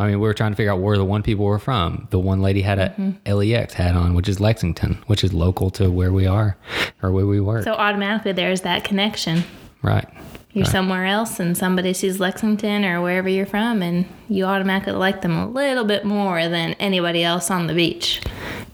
I 0.00 0.06
mean, 0.06 0.20
we 0.20 0.28
were 0.28 0.34
trying 0.34 0.52
to 0.52 0.56
figure 0.56 0.70
out 0.72 0.78
where 0.80 0.96
the 0.96 1.04
one 1.04 1.22
people 1.24 1.44
were 1.44 1.58
from. 1.58 2.06
The 2.10 2.18
one 2.20 2.40
lady 2.40 2.62
had 2.62 2.78
a 2.78 2.90
Mm-hmm. 2.90 3.32
LEX 3.32 3.74
hat 3.74 3.96
on, 3.96 4.14
which 4.14 4.28
is 4.28 4.38
Lexington, 4.40 5.02
which 5.08 5.24
is 5.24 5.32
local 5.34 5.70
to 5.72 5.90
where 5.90 6.12
we 6.12 6.26
are 6.26 6.56
or 7.02 7.10
where 7.10 7.26
we 7.26 7.40
work. 7.40 7.64
So 7.64 7.72
automatically 7.72 8.32
there's 8.32 8.60
that 8.62 8.84
connection. 8.84 9.42
right. 9.82 10.08
You're 10.54 10.64
somewhere 10.64 11.04
else 11.04 11.38
and 11.38 11.56
somebody 11.56 11.92
sees 11.92 12.18
Lexington 12.18 12.84
or 12.84 13.00
wherever 13.00 13.28
you're 13.28 13.46
from 13.46 13.80
and 13.82 14.06
you 14.28 14.44
automatically 14.44 14.94
like 14.94 15.22
them 15.22 15.36
a 15.36 15.46
little 15.48 15.84
bit 15.84 16.04
more 16.04 16.48
than 16.48 16.72
anybody 16.80 17.22
else 17.22 17.48
on 17.48 17.68
the 17.68 17.74
beach 17.74 18.20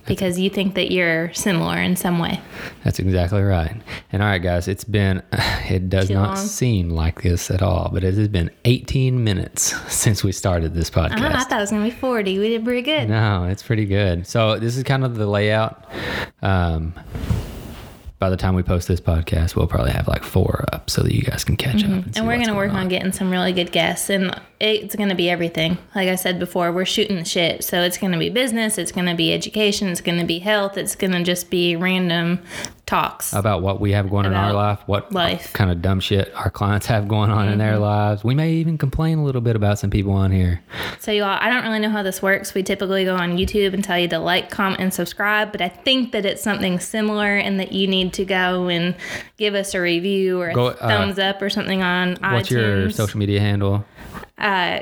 because 0.06 0.38
you 0.38 0.50
think 0.50 0.74
that 0.74 0.90
you're 0.92 1.32
similar 1.34 1.78
in 1.78 1.96
some 1.96 2.18
way. 2.18 2.40
That's 2.84 2.98
exactly 2.98 3.42
right. 3.42 3.74
And 4.12 4.22
all 4.22 4.28
right, 4.28 4.38
guys, 4.42 4.68
it's 4.68 4.84
been, 4.84 5.22
it 5.68 5.88
does 5.88 6.08
Too 6.08 6.14
not 6.14 6.36
long? 6.36 6.46
seem 6.46 6.90
like 6.90 7.22
this 7.22 7.50
at 7.50 7.62
all, 7.62 7.90
but 7.92 8.04
it 8.04 8.14
has 8.14 8.28
been 8.28 8.50
18 8.64 9.22
minutes 9.24 9.74
since 9.92 10.22
we 10.22 10.32
started 10.32 10.74
this 10.74 10.90
podcast. 10.90 11.20
Ah, 11.20 11.40
I 11.40 11.44
thought 11.44 11.58
it 11.58 11.62
was 11.62 11.70
going 11.70 11.84
to 11.84 11.90
be 11.90 11.96
40. 12.00 12.38
We 12.38 12.48
did 12.50 12.64
pretty 12.64 12.82
good. 12.82 13.08
No, 13.08 13.44
it's 13.44 13.62
pretty 13.62 13.86
good. 13.86 14.26
So 14.26 14.58
this 14.58 14.76
is 14.76 14.82
kind 14.84 15.04
of 15.04 15.16
the 15.16 15.26
layout. 15.26 15.84
Um, 16.42 16.94
by 18.18 18.30
the 18.30 18.36
time 18.36 18.54
we 18.54 18.62
post 18.62 18.88
this 18.88 19.00
podcast, 19.00 19.56
we'll 19.56 19.66
probably 19.66 19.90
have 19.90 20.08
like 20.08 20.22
four 20.22 20.64
up 20.72 20.88
so 20.88 21.02
that 21.02 21.12
you 21.12 21.22
guys 21.22 21.44
can 21.44 21.56
catch 21.56 21.84
up. 21.84 21.90
And, 21.90 22.04
Mm-hmm. 22.04 22.10
And 22.16 22.26
we're 22.26 22.36
what's 22.36 22.46
going 22.46 22.54
to 22.54 22.54
work 22.54 22.70
going 22.70 22.82
on 22.82 22.88
getting 22.88 23.12
some 23.12 23.30
really 23.30 23.52
good 23.52 23.72
guests. 23.72 24.08
And 24.08 24.40
it's 24.60 24.94
going 24.94 25.08
to 25.08 25.14
be 25.14 25.28
everything. 25.28 25.76
Like 25.94 26.08
I 26.08 26.14
said 26.14 26.38
before, 26.38 26.72
we're 26.72 26.84
shooting 26.84 27.16
the 27.16 27.24
shit. 27.24 27.64
So 27.64 27.82
it's 27.82 27.98
going 27.98 28.12
to 28.12 28.18
be 28.18 28.30
business, 28.30 28.78
it's 28.78 28.92
going 28.92 29.06
to 29.06 29.14
be 29.14 29.32
education, 29.32 29.88
it's 29.88 30.00
going 30.00 30.18
to 30.18 30.24
be 30.24 30.38
health, 30.38 30.78
it's 30.78 30.94
going 30.94 31.12
to 31.12 31.22
just 31.22 31.50
be 31.50 31.76
random 31.76 32.40
talks. 32.86 33.32
about 33.32 33.62
what 33.62 33.80
we 33.80 33.92
have 33.92 34.10
going 34.10 34.26
on 34.26 34.32
in 34.32 34.38
our 34.38 34.52
life, 34.52 34.80
what 34.86 35.12
life. 35.12 35.52
kind 35.52 35.70
of 35.70 35.80
dumb 35.80 36.00
shit 36.00 36.32
our 36.34 36.50
clients 36.50 36.86
have 36.86 37.08
going 37.08 37.30
on 37.30 37.48
in 37.48 37.58
their 37.58 37.78
lives. 37.78 38.22
We 38.24 38.34
may 38.34 38.52
even 38.54 38.78
complain 38.78 39.18
a 39.18 39.24
little 39.24 39.40
bit 39.40 39.56
about 39.56 39.78
some 39.78 39.90
people 39.90 40.12
on 40.12 40.30
here. 40.30 40.62
So, 40.98 41.12
you 41.12 41.24
all, 41.24 41.38
I 41.40 41.48
don't 41.50 41.62
really 41.64 41.78
know 41.80 41.90
how 41.90 42.02
this 42.02 42.20
works. 42.22 42.54
We 42.54 42.62
typically 42.62 43.04
go 43.04 43.14
on 43.16 43.36
YouTube 43.36 43.74
and 43.74 43.82
tell 43.82 43.98
you 43.98 44.08
to 44.08 44.18
like, 44.18 44.50
comment, 44.50 44.80
and 44.80 44.92
subscribe, 44.92 45.52
but 45.52 45.60
I 45.60 45.68
think 45.68 46.12
that 46.12 46.24
it's 46.26 46.42
something 46.42 46.78
similar 46.80 47.36
and 47.36 47.58
that 47.60 47.72
you 47.72 47.86
need 47.86 48.12
to 48.14 48.24
go 48.24 48.68
and 48.68 48.94
give 49.36 49.54
us 49.54 49.74
a 49.74 49.80
review 49.80 50.40
or 50.40 50.50
a 50.50 50.54
Go, 50.54 50.66
uh, 50.68 50.88
thumbs 50.88 51.18
up 51.18 51.40
or 51.42 51.50
something 51.50 51.82
on 51.82 52.10
What's 52.20 52.48
iTunes. 52.48 52.50
your 52.50 52.90
social 52.90 53.18
media 53.18 53.40
handle? 53.40 53.84
Uh, 54.38 54.80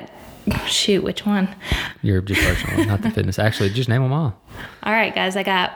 shoot, 0.67 1.03
which 1.05 1.25
one? 1.25 1.55
Your 2.03 2.21
just 2.21 2.41
personal, 2.41 2.85
not 2.87 3.03
the 3.03 3.11
fitness. 3.13 3.39
Actually, 3.39 3.71
just 3.71 3.89
name 3.89 4.03
them 4.03 4.13
all. 4.13 4.42
All 4.83 4.93
right, 4.93 5.15
guys, 5.15 5.37
I 5.37 5.43
got 5.43 5.73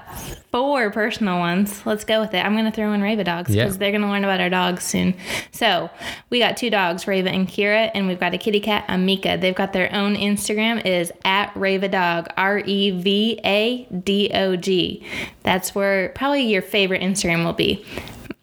four 0.50 0.90
personal 0.90 1.38
ones. 1.38 1.84
Let's 1.86 2.04
go 2.04 2.20
with 2.20 2.34
it. 2.34 2.44
I'm 2.44 2.54
going 2.54 2.64
to 2.64 2.70
throw 2.70 2.92
in 2.92 3.00
Reva 3.02 3.22
dogs 3.24 3.54
Yeah. 3.54 3.64
because 3.64 3.78
they're 3.78 3.90
going 3.92 4.02
to 4.02 4.08
learn 4.08 4.24
about 4.24 4.40
our 4.40 4.48
dogs 4.50 4.82
soon. 4.84 5.14
So, 5.52 5.90
we 6.30 6.38
got 6.38 6.56
two 6.56 6.70
dogs, 6.70 7.06
Reva 7.06 7.28
and 7.30 7.46
Kira, 7.46 7.90
and 7.94 8.08
we've 8.08 8.18
got 8.18 8.34
a 8.34 8.38
kitty 8.38 8.60
cat, 8.60 8.86
Amika. 8.88 9.40
They've 9.40 9.54
got 9.54 9.72
their 9.72 9.92
own 9.94 10.16
Instagram 10.16 10.78
It 10.80 10.86
is 10.86 11.12
at 11.24 11.54
Reva 11.56 11.88
Dog, 11.88 12.28
R 12.36 12.58
E 12.58 12.90
V 12.90 13.40
A 13.44 13.84
D 13.84 14.30
O 14.34 14.56
G. 14.56 15.06
That's 15.42 15.74
where 15.74 16.08
probably 16.10 16.42
your 16.42 16.62
favorite 16.62 17.02
Instagram 17.02 17.44
will 17.44 17.52
be. 17.52 17.84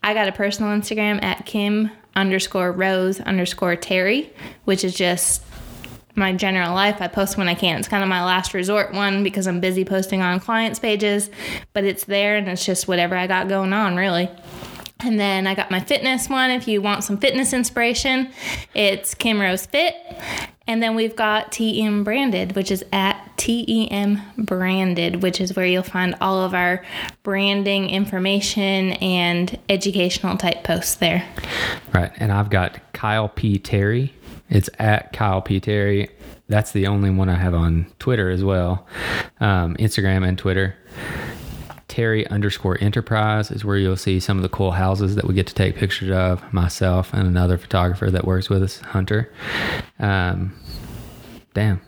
I 0.02 0.14
got 0.14 0.28
a 0.28 0.32
personal 0.34 0.72
Instagram 0.72 1.22
at 1.24 1.46
Kim 1.46 1.90
underscore 2.16 2.72
Rose 2.72 3.20
underscore 3.22 3.76
Terry, 3.76 4.32
which 4.66 4.84
is 4.84 4.94
just 4.96 5.42
my 6.16 6.34
general 6.34 6.74
life. 6.74 7.02
I 7.02 7.08
post 7.08 7.38
when 7.38 7.48
I 7.48 7.56
can. 7.56 7.80
It's 7.80 7.88
kind 7.88 8.04
of 8.04 8.10
my 8.10 8.24
last 8.24 8.54
resort 8.54 8.94
one 8.94 9.24
because 9.24 9.48
I'm 9.48 9.60
busy 9.60 9.86
posting 9.86 10.22
on 10.22 10.40
clients' 10.40 10.80
pages, 10.80 11.30
but 11.74 11.84
it's 11.84 12.06
there 12.06 12.38
and 12.38 12.48
it's 12.48 12.66
just 12.66 12.88
whatever 12.88 13.16
I 13.16 13.28
got 13.28 13.48
going 13.48 13.74
on, 13.74 13.96
really. 13.96 14.30
And 15.00 15.20
then 15.20 15.48
I 15.48 15.56
got 15.56 15.70
my 15.70 15.82
fitness 15.82 16.30
one. 16.30 16.50
If 16.50 16.68
you 16.68 16.82
want 16.82 17.04
some 17.04 17.18
fitness 17.18 17.52
inspiration, 17.52 18.32
it's 18.74 19.14
Kim 19.14 19.40
Rose 19.40 19.66
Fit. 19.66 19.96
And 20.66 20.82
then 20.82 20.96
we've 20.96 21.16
got 21.16 21.52
TM 21.52 22.06
Branded, 22.06 22.56
which 22.56 22.72
is 22.72 22.86
at 22.94 23.30
TEM 23.36 24.22
Branded, 24.38 25.22
which 25.22 25.42
is 25.42 25.58
where 25.58 25.66
you'll 25.66 25.84
find 25.84 26.16
all 26.22 26.42
of 26.42 26.54
our 26.54 26.86
branding 27.24 27.90
information 27.90 28.94
and 28.94 29.60
educational 29.68 30.38
type 30.38 30.64
posts 30.64 30.96
there. 30.96 31.28
Right. 31.94 32.14
And 32.16 32.32
I've 32.32 32.50
got 32.50 32.80
Kyle 32.94 33.28
P. 33.28 33.60
Terry. 33.60 34.14
It's 34.50 34.70
at 34.80 35.14
Kyle 35.14 35.42
P. 35.42 35.60
Terry. 35.60 36.10
That's 36.48 36.72
the 36.72 36.88
only 36.88 37.10
one 37.10 37.30
I 37.30 37.36
have 37.36 37.54
on 37.54 37.88
Twitter 38.00 38.30
as 38.30 38.44
well. 38.44 38.86
Um, 39.40 39.76
Instagram 39.78 40.28
and 40.28 40.38
Twitter. 40.38 40.76
Terry 41.88 42.26
underscore 42.28 42.78
enterprise 42.82 43.52
is 43.52 43.64
where 43.64 43.78
you'll 43.78 43.96
see 43.96 44.20
some 44.20 44.38
of 44.38 44.44
the 44.44 44.50
cool 44.50 44.72
houses 44.72 45.16
that 45.16 45.26
we 45.26 45.36
get 45.36 45.46
to 45.48 45.54
take 45.54 45.76
pictures 45.76 46.10
of, 46.10 46.52
myself 46.52 47.14
and 47.14 47.28
another 47.28 47.58
photographer 47.58 48.10
that 48.10 48.26
works 48.26 48.50
with 48.50 48.64
us, 48.64 48.80
Hunter. 48.80 49.32
Um, 50.00 50.60
damn, 51.54 51.82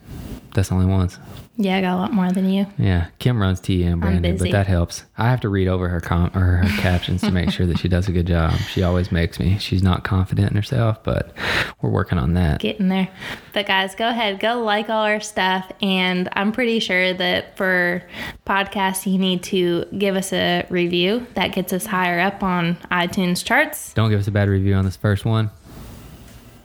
that's 0.54 0.70
the 0.70 0.76
only 0.76 0.86
ones. 0.86 1.18
Yeah, 1.58 1.78
I 1.78 1.82
got 1.82 1.96
a 1.96 2.00
lot 2.02 2.12
more 2.14 2.32
than 2.32 2.50
you. 2.50 2.66
Yeah, 2.78 3.08
Kim 3.20 3.42
runs 3.42 3.62
TM 3.62 4.02
branded, 4.02 4.40
but 4.40 4.52
that 4.52 4.68
helps. 4.68 5.06
I 5.18 5.30
have 5.30 5.40
to 5.42 5.50
read 5.50 5.68
over 5.70 5.88
her 5.88 6.02
com 6.02 6.32
or 6.36 6.58
her 6.58 6.82
captions 6.82 7.22
to 7.22 7.32
make 7.32 7.50
sure 7.52 7.66
that 7.66 7.80
she 7.80 7.88
does 7.88 8.10
a 8.10 8.12
good 8.12 8.28
job. 8.28 8.54
She 8.72 8.84
always 8.84 9.12
makes 9.12 9.40
me. 9.40 9.58
She's 9.58 9.82
not 9.82 10.04
confident 10.04 10.50
in 10.52 10.56
herself, 10.58 11.04
but 11.04 11.34
we're 11.82 11.90
working 11.90 12.18
on 12.18 12.34
that. 12.34 12.60
getting 12.60 12.90
there. 12.90 13.08
But 13.54 13.68
guys, 13.68 13.96
go 13.96 14.10
ahead, 14.10 14.40
go 14.42 14.62
like 14.62 14.90
all 14.90 15.06
our 15.06 15.22
stuff. 15.22 15.72
And 15.82 16.28
I'm 16.34 16.52
pretty 16.52 16.80
sure 16.80 17.14
that 17.14 17.56
for 17.56 18.04
podcasts, 18.46 19.10
you 19.10 19.18
need 19.18 19.44
to 19.44 19.86
give 19.98 20.16
us 20.16 20.34
a 20.34 20.66
review. 20.70 21.26
That 21.36 21.54
gets 21.54 21.72
us 21.72 21.86
higher 21.86 22.20
up 22.20 22.44
on 22.44 22.76
iTunes 22.92 23.44
charts. 23.46 23.94
Don't 23.94 24.10
give 24.10 24.20
us 24.20 24.28
a 24.28 24.32
bad 24.32 24.50
review 24.50 24.74
on 24.74 24.84
this 24.86 24.98
first 24.98 25.24
one. 25.26 25.52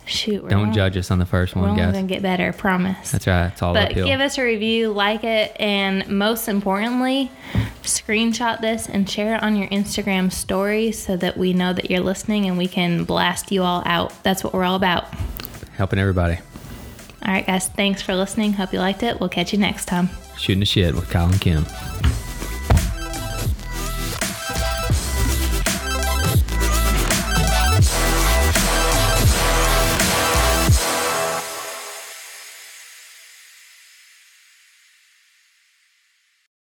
Shoot, 0.05 0.43
we're 0.43 0.49
Don't 0.49 0.73
judge 0.73 0.97
us 0.97 1.09
on 1.11 1.19
the 1.19 1.25
first 1.25 1.55
one, 1.55 1.69
We're 1.71 1.77
guys. 1.77 1.93
gonna 1.93 2.07
get 2.07 2.21
better, 2.21 2.51
promise. 2.51 3.11
That's 3.11 3.27
right. 3.27 3.47
It's 3.47 3.61
all 3.61 3.73
but 3.73 3.91
uphill. 3.91 4.05
give 4.07 4.19
us 4.19 4.37
a 4.37 4.43
review, 4.43 4.91
like 4.91 5.23
it, 5.23 5.55
and 5.59 6.07
most 6.09 6.47
importantly, 6.49 7.31
screenshot 7.83 8.59
this 8.61 8.89
and 8.89 9.09
share 9.09 9.35
it 9.35 9.43
on 9.43 9.55
your 9.55 9.67
Instagram 9.69 10.31
story 10.31 10.91
so 10.91 11.15
that 11.17 11.37
we 11.37 11.53
know 11.53 11.71
that 11.73 11.89
you're 11.89 12.01
listening 12.01 12.45
and 12.47 12.57
we 12.57 12.67
can 12.67 13.03
blast 13.05 13.51
you 13.51 13.63
all 13.63 13.83
out. 13.85 14.11
That's 14.23 14.43
what 14.43 14.53
we're 14.53 14.63
all 14.65 14.75
about. 14.75 15.05
Helping 15.77 15.99
everybody. 15.99 16.39
All 17.25 17.31
right, 17.31 17.45
guys, 17.45 17.67
thanks 17.69 18.01
for 18.01 18.15
listening. 18.15 18.53
Hope 18.53 18.73
you 18.73 18.79
liked 18.79 19.03
it. 19.03 19.19
We'll 19.19 19.29
catch 19.29 19.53
you 19.53 19.59
next 19.59 19.85
time. 19.85 20.09
Shooting 20.37 20.59
the 20.61 20.65
shit 20.65 20.93
with 20.95 21.09
Kyle 21.09 21.27
and 21.29 21.39
Kim. 21.39 21.65